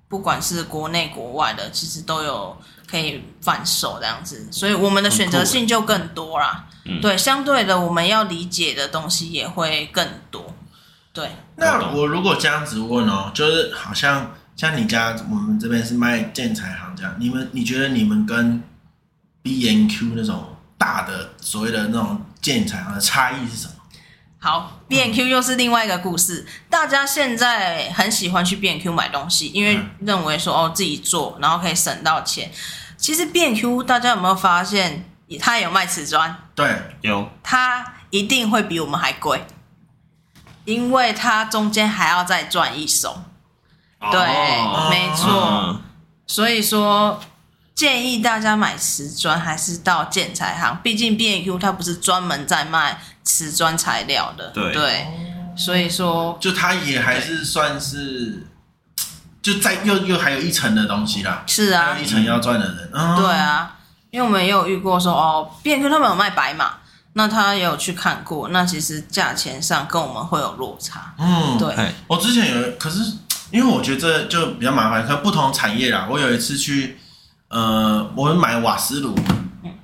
[0.08, 2.56] 不管是国内国外的，其实都有。
[2.86, 6.66] 可以贩售这样子，所以我们的选择性就更多啦。
[6.84, 10.54] 嗯、对，相对的，我们要理解的东西也会更多。
[11.12, 18.62] 对，那我如果这样子问哦，就是好像像你家我们这边是卖建材行这样，你们你觉得你们跟
[19.42, 23.74] B N Q 那种大的所谓的那种建材行的差异是什么？
[24.40, 26.46] 好，B N Q 又是另外一个故事。
[26.68, 32.50] 大家现在很喜欢去 B N Q 买东西，因为认为说哦自己做，然后可以省到钱。
[32.98, 36.36] 其实 B N Q 大家有没有发现，它也有卖瓷砖？
[36.54, 37.30] 对，有。
[37.42, 39.46] 他一定会比我们还贵，
[40.64, 43.22] 因为他中间还要再赚一手。
[44.00, 44.20] 哦、对，
[44.90, 45.32] 没错。
[45.64, 45.82] 嗯、
[46.26, 47.20] 所以说。
[47.74, 55.06] 建议大家买瓷砖还是到建材行，毕竟 B&Q 它不是专门在卖瓷砖材料的，对，对，
[55.56, 58.46] 所以说就它也还是算是
[59.42, 63.73] 就在又又还有一层的东西啦，是啊，还有一层要赚的人，嗯、对啊，
[64.14, 66.70] 因为我们也有遇过说哦，B&Q 他们有卖白马，
[67.14, 73.00] 那他也有去看过，那其实价钱上跟我们会有落差，嗯，对，我之前有，可是
[73.50, 76.98] 因为我觉得这就比较麻烦，可能不同产业啦，我有一次去。
[77.48, 79.14] 呃，我们买瓦斯炉，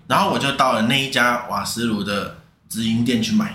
[0.09, 2.37] 然后我就到了那一家瓦斯炉的
[2.69, 3.55] 直营店去买，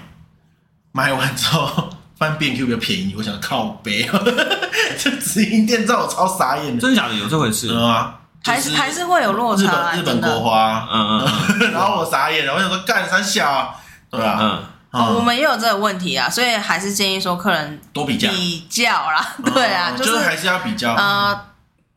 [0.94, 4.10] 买完之后发现 B&Q 比较便宜，我想靠北，
[4.98, 7.16] 这直营店让我超傻眼的，真的假的？
[7.16, 8.14] 有这回事吗？
[8.45, 9.63] 还是还是会有落差？
[9.63, 11.27] 日本日本国花，嗯
[11.60, 13.75] 嗯， 然后我傻眼了，我想说干三小，
[14.10, 14.38] 对吧？
[14.91, 21.39] 嗯，我们也有这个问题啊，所以还是建议说客人多比较比较啦， 对啊，就是还是要比较，呃。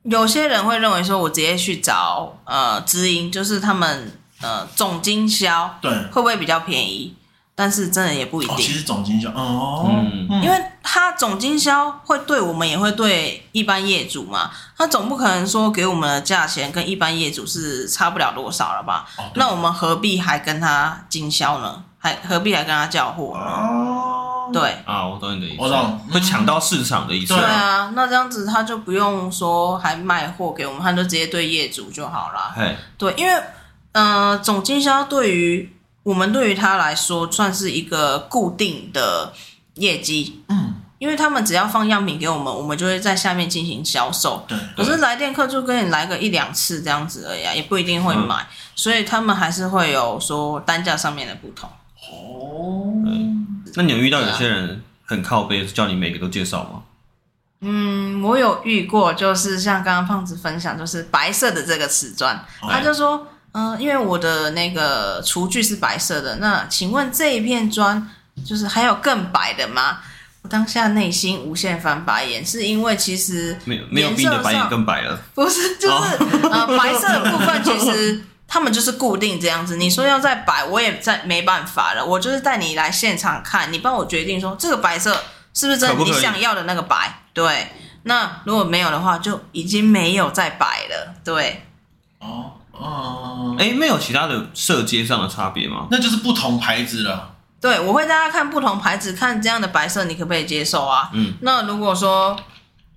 [0.04, 7.14] 有些人会认为说，我直接去找呃直营，就是他们呃总经销，对，会不会比较便宜？
[7.58, 8.54] 但是真的也不一定。
[8.54, 19.04] 哦、其实总经销哦，嗯，因为他总经销会对我们，也会对一般业主嘛，他总不可能说给我们的价钱跟一般业主是差不了多少了吧？
[19.18, 21.82] 哦、那我们何必还跟他经销呢？
[21.98, 23.44] 还何必还跟他交货呢？
[23.44, 27.34] 哦，对啊，我懂你的意思，我懂，会抢到市场的意思。
[27.34, 32.52] 对啊，那这样子他就不用说还卖货给我们，他就直接对业主就好了。
[32.54, 33.42] 嘿，对，因为
[33.90, 35.76] 呃，总经销对于
[36.08, 39.30] 我们对于他来说算是一个固定的
[39.74, 44.42] 业绩，嗯，因为他们只要放样品给我们，我们就会在下面进行销售。
[44.48, 51.68] 对，可是来电客就跟你来个一两次这样子而已啊，也不一定会买，嗯、所以他们还是会有说单价上面的不同。
[52.10, 52.90] 哦，
[53.74, 56.82] 那你有遇到有些人很靠背，叫你每个都介绍吗？
[57.60, 63.26] 嗯，我有遇过，就是像刚刚胖子分享，就是白色的这个瓷砖，哦、他就说，
[63.58, 68.08] 嗯、呃，因为我的那个厨具是白色的，那请问这一片砖
[68.46, 69.98] 就是还有更白的吗？
[70.42, 75.94] 我当下内心无限翻白眼，是因为其实没有没有比你的白眼更白了，不是，就是、
[76.44, 78.22] 哦、呃白色的部分其实。
[78.50, 82.02] 他们就是固定这样子，你说要再摆，我也再没办法了。
[82.02, 85.12] 我就是带你来现场看，你帮我决定说这个白色
[85.52, 87.24] 是不是真的你想要的那个白？
[87.34, 87.70] 对，
[88.04, 91.14] 那如果没有的话，就已经没有再摆了。
[91.22, 91.66] 对，
[92.20, 95.88] 哦哦，哎，没有其他的色阶上的差别吗？
[95.90, 97.34] 那就是不同牌子了。
[97.60, 101.10] 对，我会大家看不同牌子，看这样的白色你可不可以接受啊？
[101.12, 102.38] 嗯，那如果说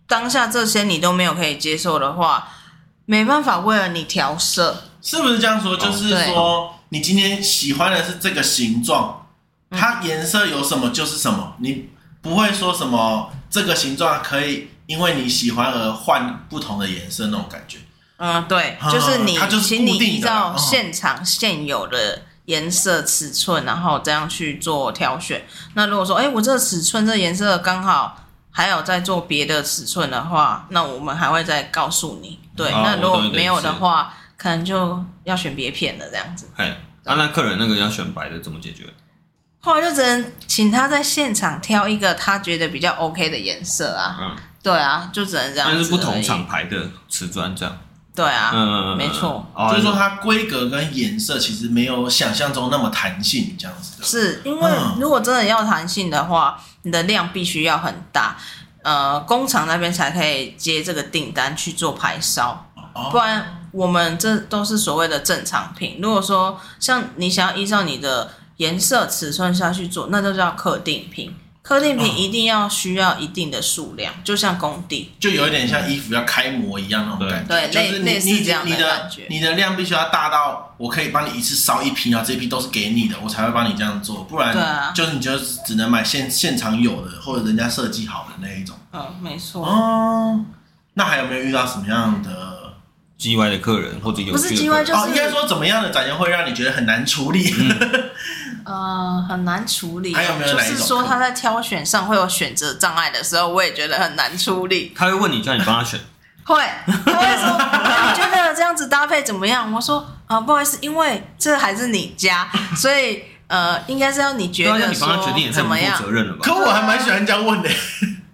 [0.08, 2.48] 当下这些你都没有可以接受的话，
[3.06, 4.84] 没办法为了你调色。
[5.02, 5.76] 是不是这样说？
[5.76, 9.26] 就是说，你今天喜欢的是这个形状，
[9.72, 11.90] 它颜色有什么就是什么，你
[12.22, 17.80] 不会说什么这个形状可以因为你喜欢而换不同的颜色那种感觉。
[18.22, 25.44] 嗯，对，就是你，请你依照现场现有的颜色尺寸，然后这样去做挑选。
[25.74, 32.40] 那如果说，哎，我这个尺寸这颜色刚好还有在做别的尺寸的话，那我们还会再告诉你。
[32.56, 34.14] 对，那如果没有的话。
[34.42, 36.50] 可能就要选别片了，这样子。
[36.56, 36.66] 哎，
[37.06, 38.86] 啊，那客人那个要选白的，怎么解决？
[39.60, 44.18] 后来就只能请他在现场挑一个他觉得比较 OK 的颜色啊。
[44.20, 45.76] 嗯，对啊，就只能这样子。
[45.76, 47.78] 但是不同厂牌的瓷砖这样。
[48.14, 49.46] 对啊，嗯，没错。
[49.70, 54.06] 就是说它规格跟颜色其实没有想象中那么弹性，这样子的。
[54.06, 58.38] 是因为如果真的要弹性的话，你的量必须要很大，
[58.84, 62.72] 呃，工厂那边才可以接这个订单去做排烧，
[63.12, 63.58] 不然。
[63.72, 65.98] 我们这都是所谓的正常品。
[66.02, 71.34] 如果说像你想要依照你的颜色尺寸下去做，那就叫客定品。
[71.64, 77.56] 客订品一定要需要一定的数量，就像工地，就有一点像衣服要开模一样那种感觉。
[77.56, 79.28] 对，就是你你这样的感觉。
[79.30, 84.24] 你的量必须要大到我可以帮你一次烧一批，然后这一批都是给你的，我才会帮你这样做。
[84.24, 88.76] 不然，就是你就只能买现现场有的或者人家设计好的那一种。
[88.92, 89.64] 嗯，没错。
[89.64, 90.44] 哦，
[90.96, 92.60] 那还有没有遇到什么样的？
[93.22, 97.54] 叽歪的客人或者有不是 G Y，就是哦，应该说怎么样的展现会让你觉得很难处理？
[97.56, 97.70] 嗯、
[98.66, 100.14] 呃，很难处理。
[100.14, 100.76] 还有没有哪一种？
[100.76, 104.94] 就是说他在挑选上会有选择障碍的时候，我也觉得很难处理。
[104.96, 106.00] 他会问你，叫你帮他选。
[106.44, 106.62] 会，
[107.06, 107.48] 他会说：
[108.10, 115.08] “你觉得这样子搭配怎么样？”我说：“啊、呃，不好意思，因为这还是你家， 所以呃，应该是要你觉得说
[115.54, 115.96] 怎么样？”
[116.42, 117.70] 可我还蛮喜欢这样问的。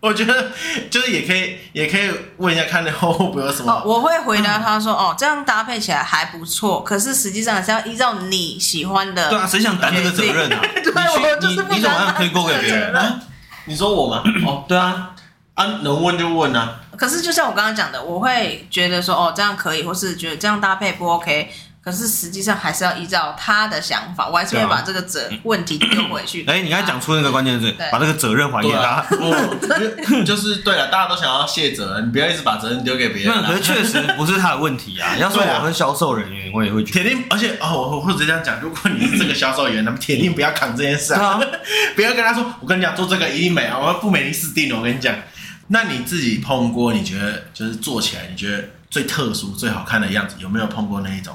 [0.08, 0.52] 我觉得
[0.90, 3.72] 就是也可以，也可以问一下，看后会不会有什么。
[3.72, 10.62] 哦，我会回答他说：“嗯、哦，这样搭配起来还不错，可是实际上还是要依照你喜欢的。”对啊，谁想担这个责任啊？
[10.82, 13.20] 对，我就是不你怎么样推过给别人啊？
[13.66, 14.24] 你说我吗？
[14.48, 15.12] 哦，对啊，
[15.56, 16.80] 啊，能问就问啊。
[16.98, 21.52] 可是就像我刚刚讲的，我会觉得说：“哦，这样可以，或是觉得这样搭配不 OK。”
[21.88, 26.44] 可是实际上还是要依照他的想法，我还是会把这个责问题丢回去。
[26.46, 29.06] 哎，你刚才讲出那个关键字，把这个责任还给他。
[30.26, 33.42] 就是对了，大家都想要卸责任，你不要一直把责任丢给别人。
[33.42, 35.16] 可是确实不是他的问题啊。
[35.16, 37.04] 要是我是销售人员，我也会觉得。
[37.06, 41.40] 铁定，而且哦，我或者这样讲，如果你是这个销售员，那么铁定不要扛这件事啊！
[41.96, 44.78] 不要跟他说，我跟你讲，做这个一定美啊，我不美你死定了。
[44.78, 45.16] 我跟你讲，
[45.68, 46.92] 那你自己碰过？
[46.92, 51.34] 你觉得就是做起来，你觉得最特殊、最好看的样子，有没有碰过那一种？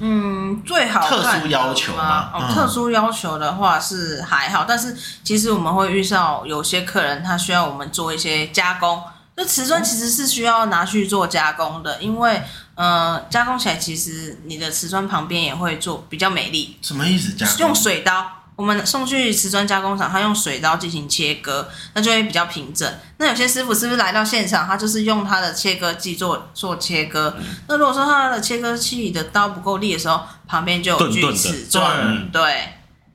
[0.00, 2.30] 嗯，最好看特殊要求吗？
[2.34, 9.02] 哦，特殊要求的话是还好，但是其实我们会遇到有些客人，他需要我们做一些加工。
[9.36, 12.42] 那瓷砖其实是需要拿去做加工的，因为
[12.74, 16.78] 呃，加工起来其实你的瓷砖旁边也会做比较美丽。
[16.82, 17.32] 什么意思？
[17.34, 17.58] 加工？
[17.58, 18.26] 用水刀。
[18.60, 22.86] 我们送去瓷砖加工厂，他用水刀进行切割，那就会比较平整。
[23.16, 27.34] 那有些师傅是不是来到现场，他就是用他的切割机做做切割？
[27.38, 32.30] 嗯、那如果说他的切割器的刀不够利的时候，旁边就有锯齿状。
[32.30, 32.74] 对，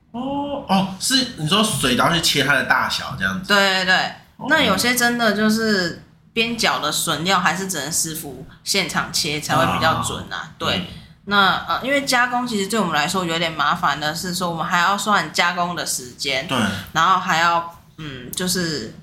[0.09, 3.47] 哦哦，是你说水刀去切它的大小这样子？
[3.47, 3.95] 对对对。
[4.37, 10.49] 哦、那有些真的就是边角的损料，还是只能师傅现场切才会比较准啊。
[10.49, 10.87] 哦、对。
[11.27, 16.55] 那呃，因为加工其实对我们来说有点麻烦的是说，我们还要算加工的时间，对，
[16.93, 18.93] 然后还要嗯，就是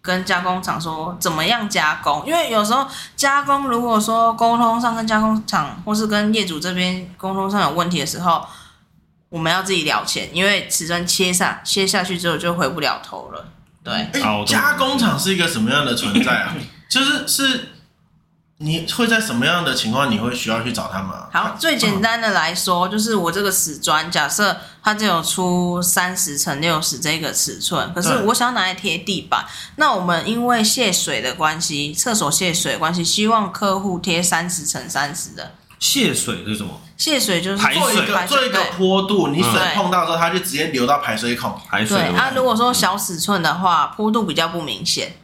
[0.00, 8.46] 跟加工厂说怎么样加工，因为有时候加工如果说沟通上跟加工厂或是跟业主这边沟通上有问题的时候，
[9.28, 13.48] 我们要自己了钱，因为瓷砖切下切下去之后就回不了头了。
[13.82, 16.54] 对，欸、加工厂是一个什么样的存在啊？
[16.88, 17.68] 就是是。
[18.62, 21.10] 你会在什么样的情况你会需要去找他们？
[21.32, 29.44] 好，最简单的来说，就是我这个瓷砖，假设它只有出三十乘六十这个尺寸，可是我想要拿来贴地板，
[29.76, 35.54] 那我们因为泄水的关系，厕所泄水的关系，希望客户贴三十乘三十的。
[35.80, 36.80] 泄水是什么？
[36.96, 41.58] 泄水就是排水，做一个做一个坡度，你水碰到之后，它就直接流到排水孔。
[41.68, 41.98] 排水。
[41.98, 45.16] 对，啊，如果说小尺寸的话，坡度比较不明显。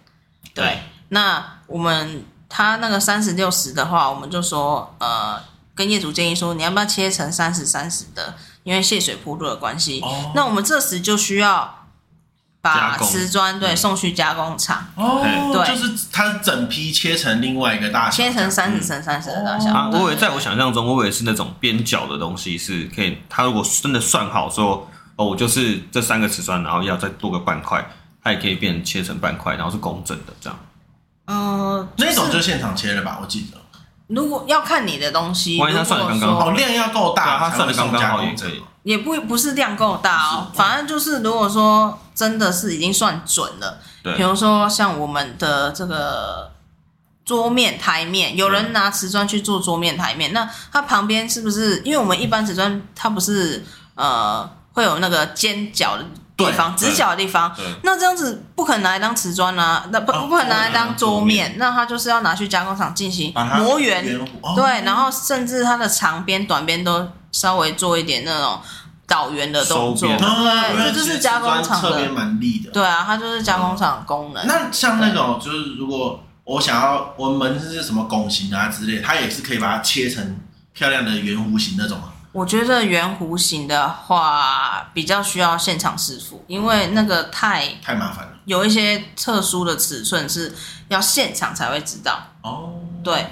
[0.53, 0.81] 对，
[1.11, 2.25] 那我们。
[2.49, 5.39] 他那个三十六十的话，我们就说，呃，
[5.75, 8.35] 跟业主建议说，你要不要切成三十三十的？
[8.65, 10.01] 因为泄水坡度的关系。
[10.01, 10.33] 哦。
[10.35, 11.87] 那我们这时就需要
[12.61, 14.87] 把瓷砖对送去加工厂。
[14.97, 15.23] 哦。
[15.53, 19.73] 对，就是它整批切成另外一个大小，切成三十乘三十的大小。
[19.73, 23.19] 啊，我以为在我想象中，我以为是那种边角的东西是可以。
[23.29, 27.85] 他如果真的算好说，哦，我就是这三个瓷砖，然后要再多个半块，
[28.23, 30.59] 它也可以变切成半块，然后是工整的这样。
[31.29, 33.59] 呃，那种就现场切了吧，我记得。
[34.07, 38.63] 如果要看你的东西，万一他算的刚刚好，量要够大，它算的刚刚好也可以。
[38.83, 46.51] 也不不是量够大哦，反正就是如果说真的是已经算准了，对，比如说像我们的这个
[47.27, 51.83] 桌面台面，有人拿瓷砖去做桌面台面，那它旁边是不是？
[51.85, 53.63] 因为我们一般瓷砖它不是
[53.97, 56.07] 呃会有那个尖角的。
[56.39, 64.05] 地方直角的地方，那这样子不可能拿来当瓷砖啊，那不不可能拿来当桌面，那它就是要拿去加工厂进行磨圆，
[64.55, 68.61] 对，然后甚至它的长边、短边都稍微做一点那种
[69.07, 74.47] 倒圆的动作，对，这就是加工厂的，蛮利的，对啊，它就是加工厂的功能。
[74.47, 80.39] 那像那种就是如果我想要我们是什么拱形啊之类，它也是可以把它切成
[80.73, 82.13] 漂亮的圆弧形那种吗？
[82.33, 88.33] 我觉得圆弧形的话比较需要现场师傅，因为那个太太麻烦了。
[88.45, 90.55] 有一些特殊的尺寸是
[90.89, 92.19] 要现场才会知道。
[92.43, 93.27] 哦，对，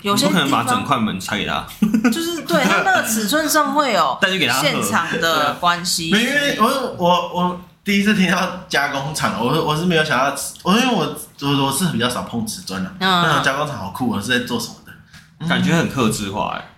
[0.00, 1.66] 有些不可能把整块门拆给他。
[2.10, 4.18] 就是对，他那个尺寸上会有
[4.60, 6.10] 现场的关系。
[6.10, 6.66] 没，因为我
[6.98, 12.90] 我我第一次听到加工厂，我我是没有想到，我因为我我我是比较少碰瓷砖的。
[13.00, 15.46] 嗯，那加工厂好酷，我是在做什么的？
[15.48, 16.70] 感觉很克制化哎。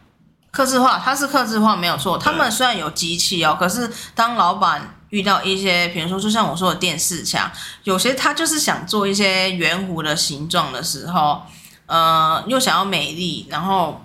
[0.57, 2.17] 客制化，它是客制化没有错。
[2.17, 7.51] 他们虽然有机器哦，可是当老板遇到一些，比如说就像我说的电视墙，
[7.85, 11.43] 有些他就是想做一些圆弧的形状的时候，
[11.85, 14.01] 呃，又想要美丽，然后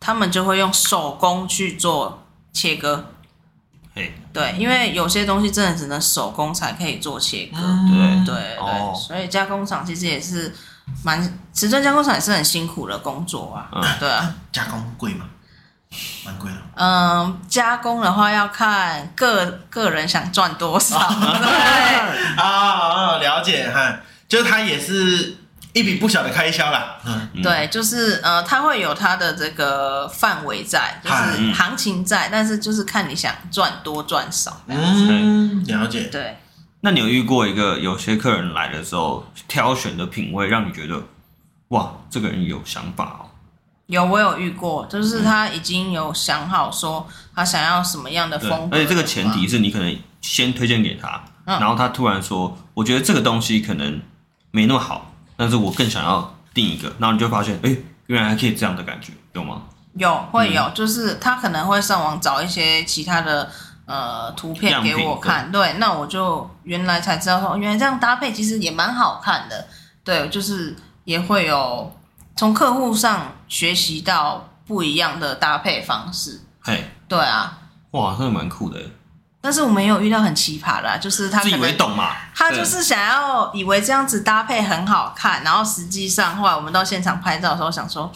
[0.00, 3.12] 他们就会用手工去做切割。
[3.94, 7.60] 嘿，对，因为有些东西真的只能手工才可以做切割。
[7.62, 10.52] 嗯、对对对，哦、所以加工厂其实也是
[11.04, 13.70] 蛮，瓷砖加工厂也是很辛苦的工作啊。
[13.72, 15.26] 嗯，对啊，加工贵吗？
[16.24, 16.56] 蛮贵的。
[16.76, 20.98] 嗯，加工的话要看个个人想赚多少。
[21.08, 25.36] 对，啊，了解哈，就是它也是
[25.72, 26.96] 一笔不小的开销啦。
[27.04, 34.60] 嗯，对，就是呃，它会有它的这个范围在，就是行情在，但是就是看你想赚多赚少。
[34.66, 36.08] 嗯，了解。
[36.10, 36.38] 对，
[36.80, 41.02] 那你有遇过一个有些客人来的时候挑选的品味，让你觉得
[41.68, 43.23] 哇，这个人有想法哦。
[43.86, 54.00] 有，我有遇过，就是他已经有想好说他想要什么样的风格，而且这个前提是你可能先推荐给他，嗯、然后他突然说，我觉得这个东西可能
[54.50, 57.76] 没那么好，但是我更想要定一个，然后你就发现，哎，
[58.06, 59.60] 原来还可以这样的感觉，有吗？
[59.98, 63.50] 有，会有，嗯、就是他可能会上网找一些其他的
[63.84, 69.66] 呃图片给我看，对，对，那我就原来才知道说，原来这样搭配其实也蛮好看的，
[70.02, 70.74] 对，就是
[71.04, 71.94] 也会有。
[72.36, 77.58] 从客户上学习到不一样的搭配方式，嘿，对啊，
[77.92, 78.80] 哇，真的蛮酷的。
[79.40, 88.10] 但是我没有遇到很奇葩的啊，就是他自以为懂嘛，他就是想要以为这样子搭配很好看，然后实际上后来我们到现场拍照的时候想说，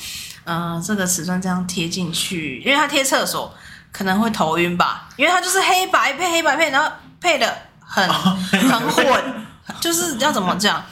[0.45, 3.55] 嗯、呃，这个瓷砖这样贴进去，因为他贴厕所
[3.93, 6.91] 可能会头晕吧，因为他就是黑白配黑白配，然后
[7.21, 9.45] 配的很很混，
[9.81, 10.83] 就是要怎么讲？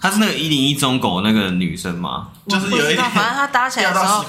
[0.00, 2.28] 她是那个一零一中狗那个女生吗？
[2.48, 4.24] 就是有一点，反正她搭起来的时候，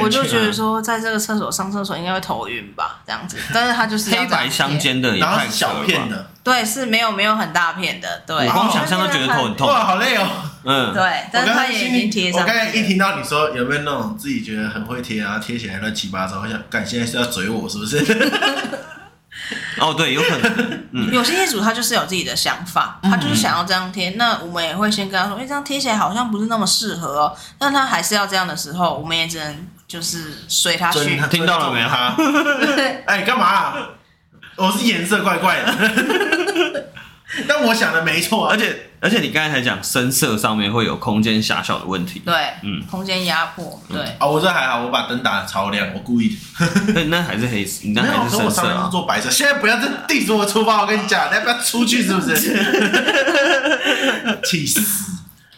[0.00, 3.36] 我就觉得说，在这个厕所上厕所应该会头晕吧，这样子。
[3.52, 8.46] 但是她就是黑白相间的，然后小片的，对，是没有没有很大片的，对。
[8.46, 10.26] 我光想象都觉得头很痛，哇，好累哦。
[10.62, 11.02] 嗯，对，
[11.32, 12.40] 但是她也已经贴上。
[12.40, 17.98] 我刚才一听到你说有没有那种自己觉得很会贴，然后贴起来乱七八糟，我想，干现在是要嘴我是不是？
[19.78, 20.84] 哦，对，有可能。
[20.92, 24.10] 嗯，有些业主他就是有自己的想法，他就是想要这样贴。
[24.10, 27.36] 那我们也会先跟他说，哎，这样贴起来好像不是那么适合哦。
[27.58, 31.20] 但他还是要这样的时候，我们也只能就是随他去。
[31.30, 32.14] 听到了没哈？
[33.06, 33.74] 哎，干嘛？
[34.56, 36.86] 我是颜色怪怪的。
[37.48, 43.98] 但我想的没错，而且而且你刚才才讲深色上面会有空间狭小的问题，对，嗯，空间压迫，对。
[44.18, 46.36] 啊，我这还好，我把灯打得超亮，我故意的。
[46.92, 48.90] 对，那还是黑，你那还是深色啊。
[48.92, 52.02] 做白色，现在不要再 diss 我出发，我跟你讲，你要不要出去？
[52.02, 52.36] 是不是？
[54.44, 54.82] 气死！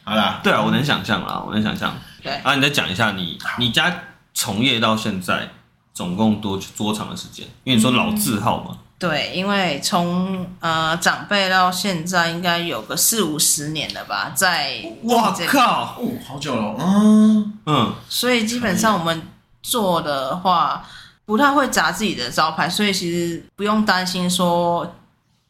[0.05, 1.99] 好啦，对啊，我能想象啦，我能想象。
[2.22, 3.93] 对啊，你再讲一下你你家
[4.32, 5.49] 从业到现在
[5.93, 7.45] 总共多多长的时间？
[7.64, 8.76] 因为你说老字号嘛。
[9.03, 19.21] 对，因为从呃长辈到现在应该有个四五十年了吧，在哇靠，哦，好久了，嗯嗯，所以基本上我们
[19.61, 20.87] 做的话
[21.25, 24.95] 不太会砸自己的招牌，所以其实不用担心说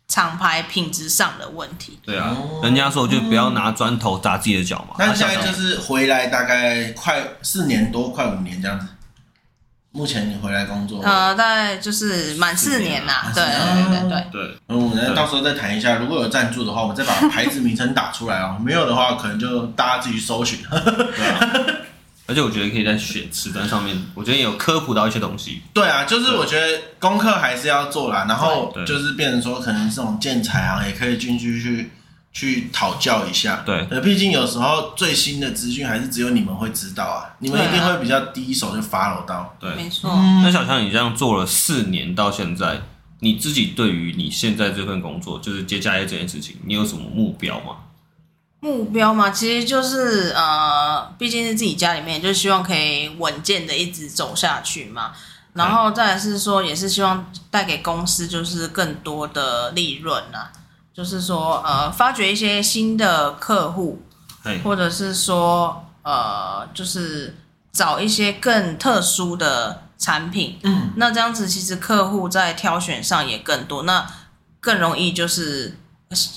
[0.09, 1.99] 厂牌品质上的问题。
[2.03, 4.97] 对啊，人家说就不要拿砖头砸自己的脚嘛。
[4.99, 8.87] 那现在就是回来大概快四年多，快五年这样子。
[9.93, 14.57] 目前你回来工作，呃，大概就是满四年啦，对对对对对。
[14.69, 18.57] 嗯，那到时候再谈一下，如果有赞助的话，我们再把牌子名称打出来哦。
[18.65, 20.59] 没有的话，可能就大家自己搜寻。
[20.71, 21.51] 对啊。
[22.25, 25.61] 而且我觉得可以在选瓷砖上面，我觉得有科普到一些东西。
[25.75, 31.91] 对啊，就是我觉得功课还是要做啦，然后就是变成说，可能这种建材啊，也可以进去去。
[32.33, 40.11] 去讨教一下，对，呃，毕竟有时候最新的资讯还是只有你们会知道啊，你们一定会比较第一手就 follow 到，对，没错。
[40.11, 42.81] 嗯、那小强，你这样做了四年到现在，
[43.21, 47.77] 你自己对于你现在这份工作，就是接家业这件事情，你有什么目标吗？
[48.61, 55.13] 目标嘛，其实就是呃，毕竟是自己家里面，就希望可以稳健的一直走下去嘛。
[55.53, 60.51] 然后再来是说，也是希望带给公司就是更多的利润啊。
[60.95, 64.03] 就是说，呃，发掘一些新的客户，
[64.63, 67.35] 或者是说，呃，就是
[67.73, 70.59] 找一些更特殊的产品。
[70.63, 74.07] 嗯，那这样子其实客户在挑选上也更多，那
[74.61, 75.79] 更容易就是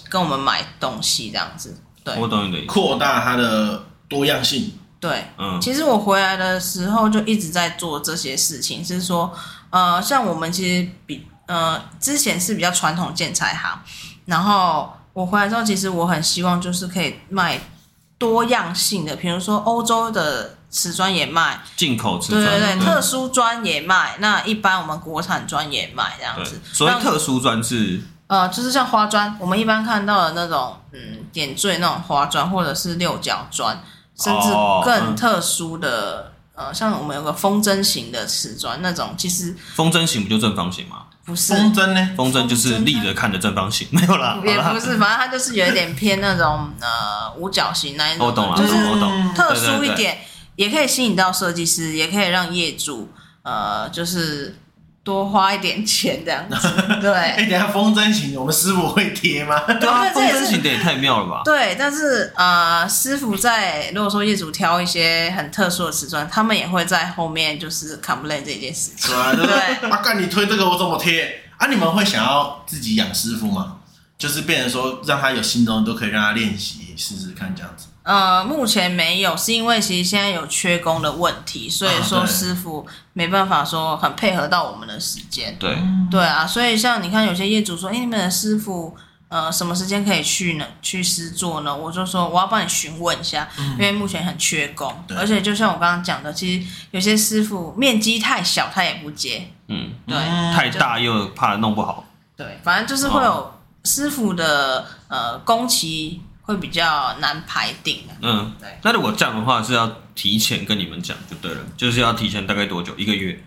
[0.09, 1.77] 跟我们买东西这样子。
[2.03, 2.67] 对，我懂你的意思。
[2.67, 4.71] 扩大它的多样性。
[5.01, 9.33] 对，嗯，其实我回来的时候就一直在做这些事情，是说，
[9.69, 13.81] 呃，像我们其实比呃之前是比较传统建材行。
[14.25, 17.59] 然后我回来之后，其实我很希望就是可以卖
[18.17, 24.17] 多样性的，比如说欧洲的瓷砖也卖，进口瓷砖，对对对，特殊砖也卖。
[24.19, 26.59] 那一般我们国产砖也卖这样子。
[26.73, 30.99] 所谓特殊砖是呃，就是像花砖，我们一般看到的那种，嗯，
[31.31, 33.79] 点缀那种花砖，或者是六角砖，
[34.19, 34.49] 甚至
[34.83, 41.03] 更特殊的，呃，像我们有个风筝型的瓷砖，那种其实风筝型不就正方形吗？
[41.25, 42.09] 不是风筝呢？
[42.15, 44.39] 风筝就是立着看的正方形， 没有啦。
[44.45, 48.27] 也不是，反正它就是有一点偏那种呃五角形那一种。
[48.27, 49.33] 我懂了，就是我懂。
[49.33, 50.19] 特殊一点，
[50.55, 53.09] 也可以吸引到设计师，也可以让业主
[53.41, 54.59] 呃，就是。
[55.05, 56.67] 多花一点钱这样子，
[56.99, 57.13] 对。
[57.13, 59.57] 哎，等下风筝型，我们师傅会贴吗？
[59.79, 61.41] 对啊，风筝型的也太妙了吧？
[61.45, 69.15] 对，但是呃，师傅在如果说业主挑一些很特殊的瓷砖，他们也会在后面就是 complain 这件事情。
[69.35, 71.43] 对，阿干你推这个我怎么贴？
[71.57, 73.77] 啊，你们会想要自己养师傅吗？
[74.17, 77.85] 就是变成说让他有心中都可以让他练习试试看这样子。
[78.05, 85.57] 呃，目前没有，是因为其实现在有缺工的问题，所以说师傅没办法说很配合到我们的时间。
[85.57, 85.75] 对，
[86.11, 88.95] 对啊，所以像你看，有些业主说，哎，你们的师傅
[89.27, 90.67] 呃什么时间可以去呢？
[90.83, 91.75] 去施作呢？
[91.75, 99.49] 我就说我要帮你询问一下，嗯、因为目前很缺工，而且就像我刚刚讲的，其实有些师傅面积太小，他也不接。
[99.67, 100.15] 嗯，对，
[100.53, 102.05] 太大又怕弄不好。
[102.37, 103.51] 对，反正就是会有
[103.83, 106.21] 师傅的呃工期。
[106.45, 108.03] 会比较难排定。
[108.21, 108.79] 嗯，对。
[108.83, 112.95] 那如果这样的话，是要提前跟你们讲就对了，就是要提前大概多久？
[112.97, 113.43] 一个月？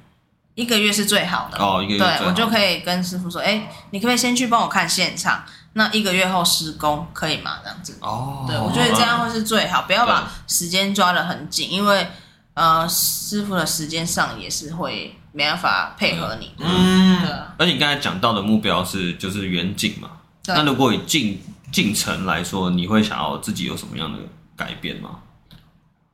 [0.55, 1.99] 一个月是最好的哦，一个月。
[1.99, 5.45] 对，我就可以跟师傅说，哎，你可不可以先去帮我看现场？
[5.75, 7.59] 那一个月后施工可以吗？
[7.63, 7.97] 这样子。
[8.01, 8.45] 哦。
[8.49, 12.09] 对，我觉得这样会是最好，不要把时间抓得很紧，因为
[12.55, 16.53] 呃，师傅的时间上也是会没办法配合你。
[16.59, 17.23] 嗯。
[17.23, 17.31] 对。
[17.59, 20.11] 而你刚才讲到的目标是就是远景嘛？
[20.49, 21.41] 那如果你进
[21.73, 24.19] 进程来说，你会想要自己有什么样的
[24.57, 25.21] 改变吗？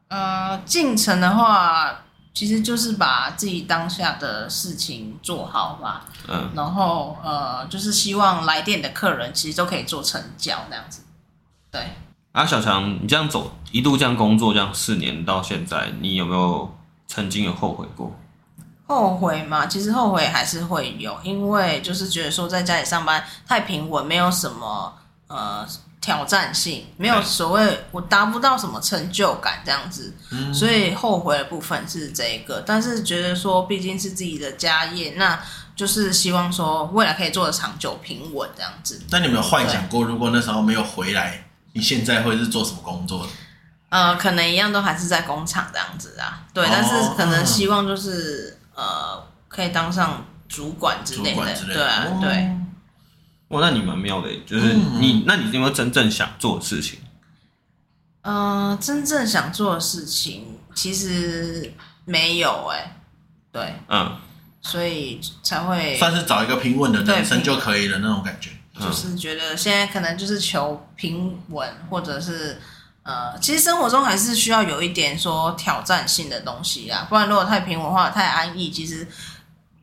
[0.09, 2.03] 呃，进程的话，
[2.33, 6.05] 其实就是把自己当下的事情做好吧。
[6.29, 11.03] 嗯，然后呃，就是希望来电的客人其实都可以做成交那样子。
[11.71, 11.83] 对，
[12.33, 16.77] 啊，小强，你这样走一路这样工作这样四年到现在，你有没有
[17.07, 18.13] 曾经有后悔过？
[18.87, 24.93] 后悔嘛，其实后悔还是会有，因为就是觉得说在家里上班太平稳，没有什么
[25.27, 25.67] 呃
[26.01, 32.63] 挑战性，没有所谓我达不到什么成就感这样子，嗯、所以后悔的部分是这个。
[32.67, 35.41] 但是觉得说毕竟是自己的家业，那
[35.75, 39.01] 就是希望说未来可以做的长久平稳这样子。
[39.11, 43.27] 那你有没有幻想过，如果那时候没有回来，你现在会是做什么工作？
[43.89, 48.51] 呃，可能一样都还是在工厂这样子啊，对，哦、但是可能希望就是。
[48.51, 52.51] 嗯呃，可以当上主管之类的，的对啊，哦、对。
[53.55, 56.99] 哇，那你蛮妙的，就是你，嗯、那你有没有真正想做的事情？
[58.23, 61.73] 呃，真正想做的事情其实
[62.05, 62.97] 没有哎，
[63.53, 64.17] 对，嗯，
[64.61, 68.51] 所以才会算是找一个平稳的人生就可以了那种感觉，
[68.81, 72.61] 就是觉得现在可能就是求平稳，或者是。
[73.07, 79.07] 呃，其实生活中还是需要有一点说挑战性的东西啊，不然如果太平稳化、太安逸，其实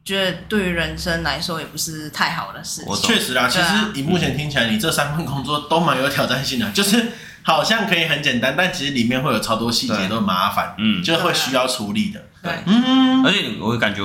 [0.03, 2.89] 觉得对于人生来说也不是太好的事情。
[2.89, 7.11] 我确实啦，其实你目前听起来，你这三份工作都蛮有挑战性的，就是
[7.43, 12.21] 好像可以很简单，但其实里面会有超多细节都麻烦，嗯，就会需要处理的。
[12.41, 14.01] 对，嗯，而且我会感觉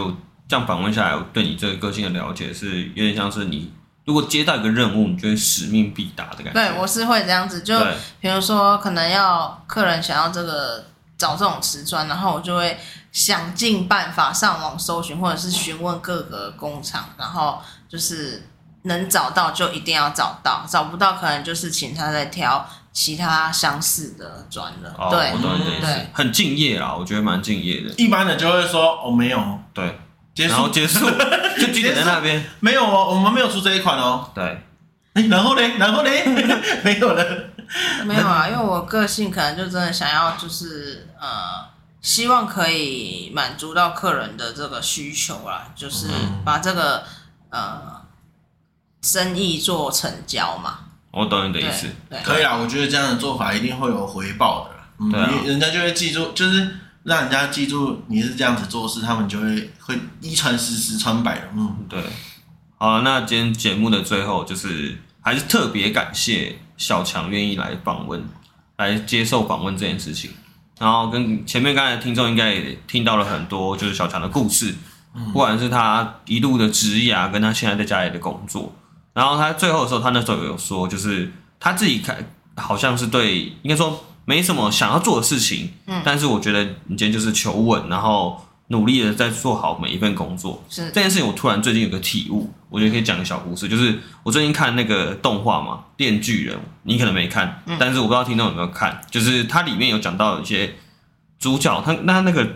[0.48, 3.72] 这样访问下来，我对你这个个性的了解是有点像是你。
[4.04, 6.52] 如果接到一个任务，你就会使命必达的感觉？
[6.52, 7.62] 对，我是会这样子。
[7.62, 7.76] 就
[8.20, 10.84] 比如说，可能要客人想要这个
[11.18, 12.78] 找这种瓷砖，然后我就会
[13.16, 17.58] 想尽办法上网搜寻，或者是询问各个工厂，然后
[17.88, 18.46] 就是
[18.82, 24.94] 能找到就一定要找到，找不到可能就是请他再挑其他相似的砖了。
[24.98, 25.86] 哦、对，我懂你的意思。
[25.86, 27.94] 对，很敬业啦，我觉得蛮敬业的。
[27.96, 29.98] 一般的就会说哦，没有，对。
[30.34, 31.08] 然后结束，
[31.58, 32.44] 就记在那边。
[32.60, 34.30] 没有哦，我们没有出这一款哦。
[34.34, 34.62] 对。
[35.30, 35.62] 然后呢？
[35.78, 36.10] 然后呢？
[36.84, 37.24] 没有了。
[38.04, 41.64] 没有啊，因为我个性可能就真的想要，就是呃，
[42.06, 46.06] 希望可以满足到客人的这个需求啦，就是
[46.44, 47.02] 把这个
[47.50, 48.00] 呃
[49.02, 50.78] 生意做成交嘛。
[51.10, 51.88] 我懂你的意思。
[52.08, 52.20] 对。
[52.22, 54.70] 可以啊，我觉得这样的做法一定会有回报的。
[55.00, 55.10] 嗯。
[55.44, 56.76] 人家就会记住，就是。
[57.06, 61.46] 让人家记住你是这样子做事，他们就会会一传十，十传百的。
[61.54, 62.02] 嗯，对。
[62.78, 68.28] 好，那今天节目的最后，就是还是特别感谢小强愿意来访问，
[68.78, 70.32] 来接受访问这件事情。
[70.78, 74.74] 然后跟前面刚才听众应该也听到了很多，就是小强的故事，
[75.32, 78.74] 不管是他一路的职业啊，跟他现在在家里的工作。
[79.12, 82.16] 然后他最后的时候，他那时候有说，就是他自己看
[82.56, 84.02] 好像是对，应该说。
[84.28, 90.62] 没什么想要做的事情，嗯，但是我觉得你今天就是求稳，然后努力的在做好每一份工作。
[90.68, 100.74] 是这件事情，我突然最近有个体悟，我觉得可以讲个小故事，就是我最近看那个动画嘛，《电锯人》，你可能没看，嗯，但是我不知道听众有没有看，就是它里面有讲到一些
[101.38, 102.46] 主角，他那那个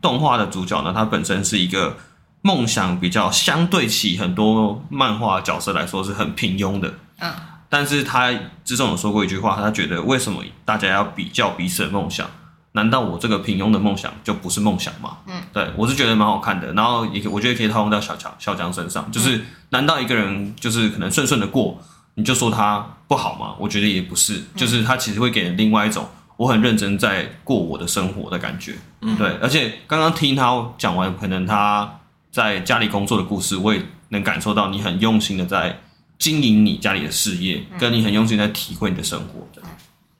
[0.00, 1.96] 动画的主角呢，他本身是一个
[2.42, 7.32] 梦想比较相对起很多漫画角色来说是很平庸的，嗯。
[7.68, 8.32] 但是他
[8.64, 12.30] 之前有说过一句话，他觉得为什么大家要比较彼此的梦想？
[12.76, 15.16] 难道我这个平庸的梦想就不是梦想吗？
[15.26, 16.72] 嗯，对，我是觉得蛮好看的。
[16.74, 21.80] 然后也我觉得可以套用到小强小强身上，就是难道一个人就是可能顺顺的过，
[22.14, 23.54] 你就说他不好吗？
[23.58, 26.06] 我觉得也不是，就是他其实会给人另外一种
[26.36, 28.74] 我很认真在过我的生活的感觉。
[29.00, 29.26] 嗯，对。
[29.40, 32.00] 而且刚刚听他讲完，可能他
[32.30, 35.80] 在家里工作的故事，我也能感受到你很用心的在。
[36.18, 39.60] 经营你家里的事业，跟你很用心在体会你的生活的，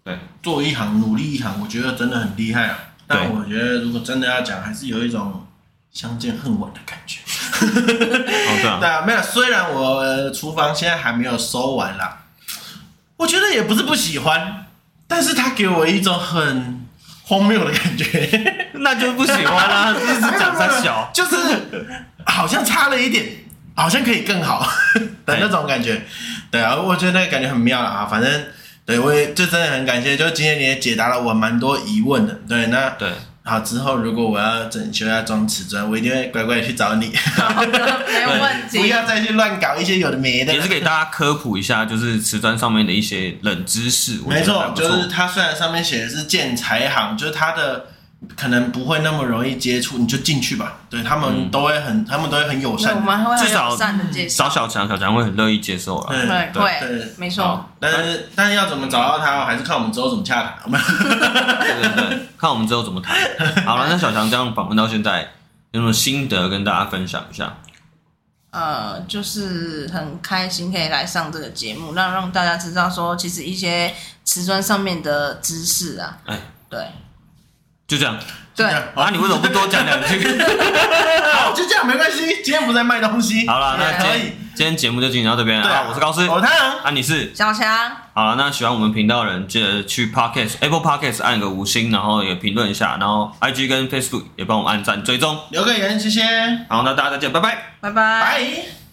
[0.06, 2.78] 对，做一行努力一行，我觉得真的很厉害啊。
[3.08, 5.44] 但我觉得如果真的要讲，还是有一种
[5.92, 7.18] 相见恨晚的感觉。
[7.60, 9.20] 哦，对啊， 没有。
[9.20, 12.26] 虽然我厨房现在还没有收完啦，
[13.16, 14.66] 我觉得也不是不喜欢，
[15.08, 16.86] 但是他给我一种很
[17.24, 19.92] 荒谬的感觉， 那就不喜欢啦。
[19.92, 21.36] 就 是讲他小，就是
[22.24, 23.26] 好像差了一点。
[23.78, 24.66] 好像可以更好
[25.26, 26.02] 的那种感觉，
[26.50, 28.08] 对啊，我觉得那个感觉很妙啊。
[28.10, 28.44] 反正
[28.86, 32.38] 对我也就真的很感谢，就今天你也解答了我蛮多疑问的。
[32.48, 33.10] 对，那对，
[33.42, 37.12] 好之后如果我要整修要装瓷砖，我一定会乖乖的去找你。
[37.16, 38.78] 好的，没有问题。
[38.78, 40.54] 不要再去乱搞一些有的没的。
[40.54, 44.20] 也是给大家科普一下，就是瓷砖上面的一些冷知识。
[44.26, 47.86] 没错，就是它虽然上面写的是建材行，就是它的。
[48.36, 50.78] 可能不会那么容易接触，你就进去吧。
[50.88, 53.02] 对，他们都会很，他们都会很友善，
[53.38, 56.14] 至少找小强，小强会很乐意接受啊。
[56.14, 57.68] 对对，没错。
[57.78, 60.70] 但是但是要怎么找到他，还是看我们之后怎么洽谈。
[60.70, 63.16] 对对对，看我们之后怎么谈。
[63.64, 65.32] 好了， 那小强这样访问到现在，
[65.72, 67.58] 有什么心得跟大家分享一下？
[68.50, 73.92] 呃，就是很开心可以来上这个节目，让让大家知道说，其实一些
[74.24, 76.40] 瓷砖上面的知识啊，哎，
[76.70, 76.80] 对，
[77.86, 78.16] 就这样。
[78.54, 80.18] 对啊，你为什么不多讲两句？
[81.32, 82.42] 好，就这样没关系。
[82.42, 83.46] 今天不在卖东西。
[83.46, 84.32] 好了，那可以。
[84.54, 85.68] 今天节目就进行到这边了。
[85.68, 87.68] 啊，我是高斯，我是太阳，啊，你是小强。
[88.14, 96.22] 好了，那喜欢我们频道的人，记得去 Podcast Apple Podcast 按个五星，然后也评论一下，然后 IG 跟 Facebook 也帮我们按赞追踪，留个言，谢谢。
[96.70, 98.85] 好，那大家再见，拜拜，拜拜。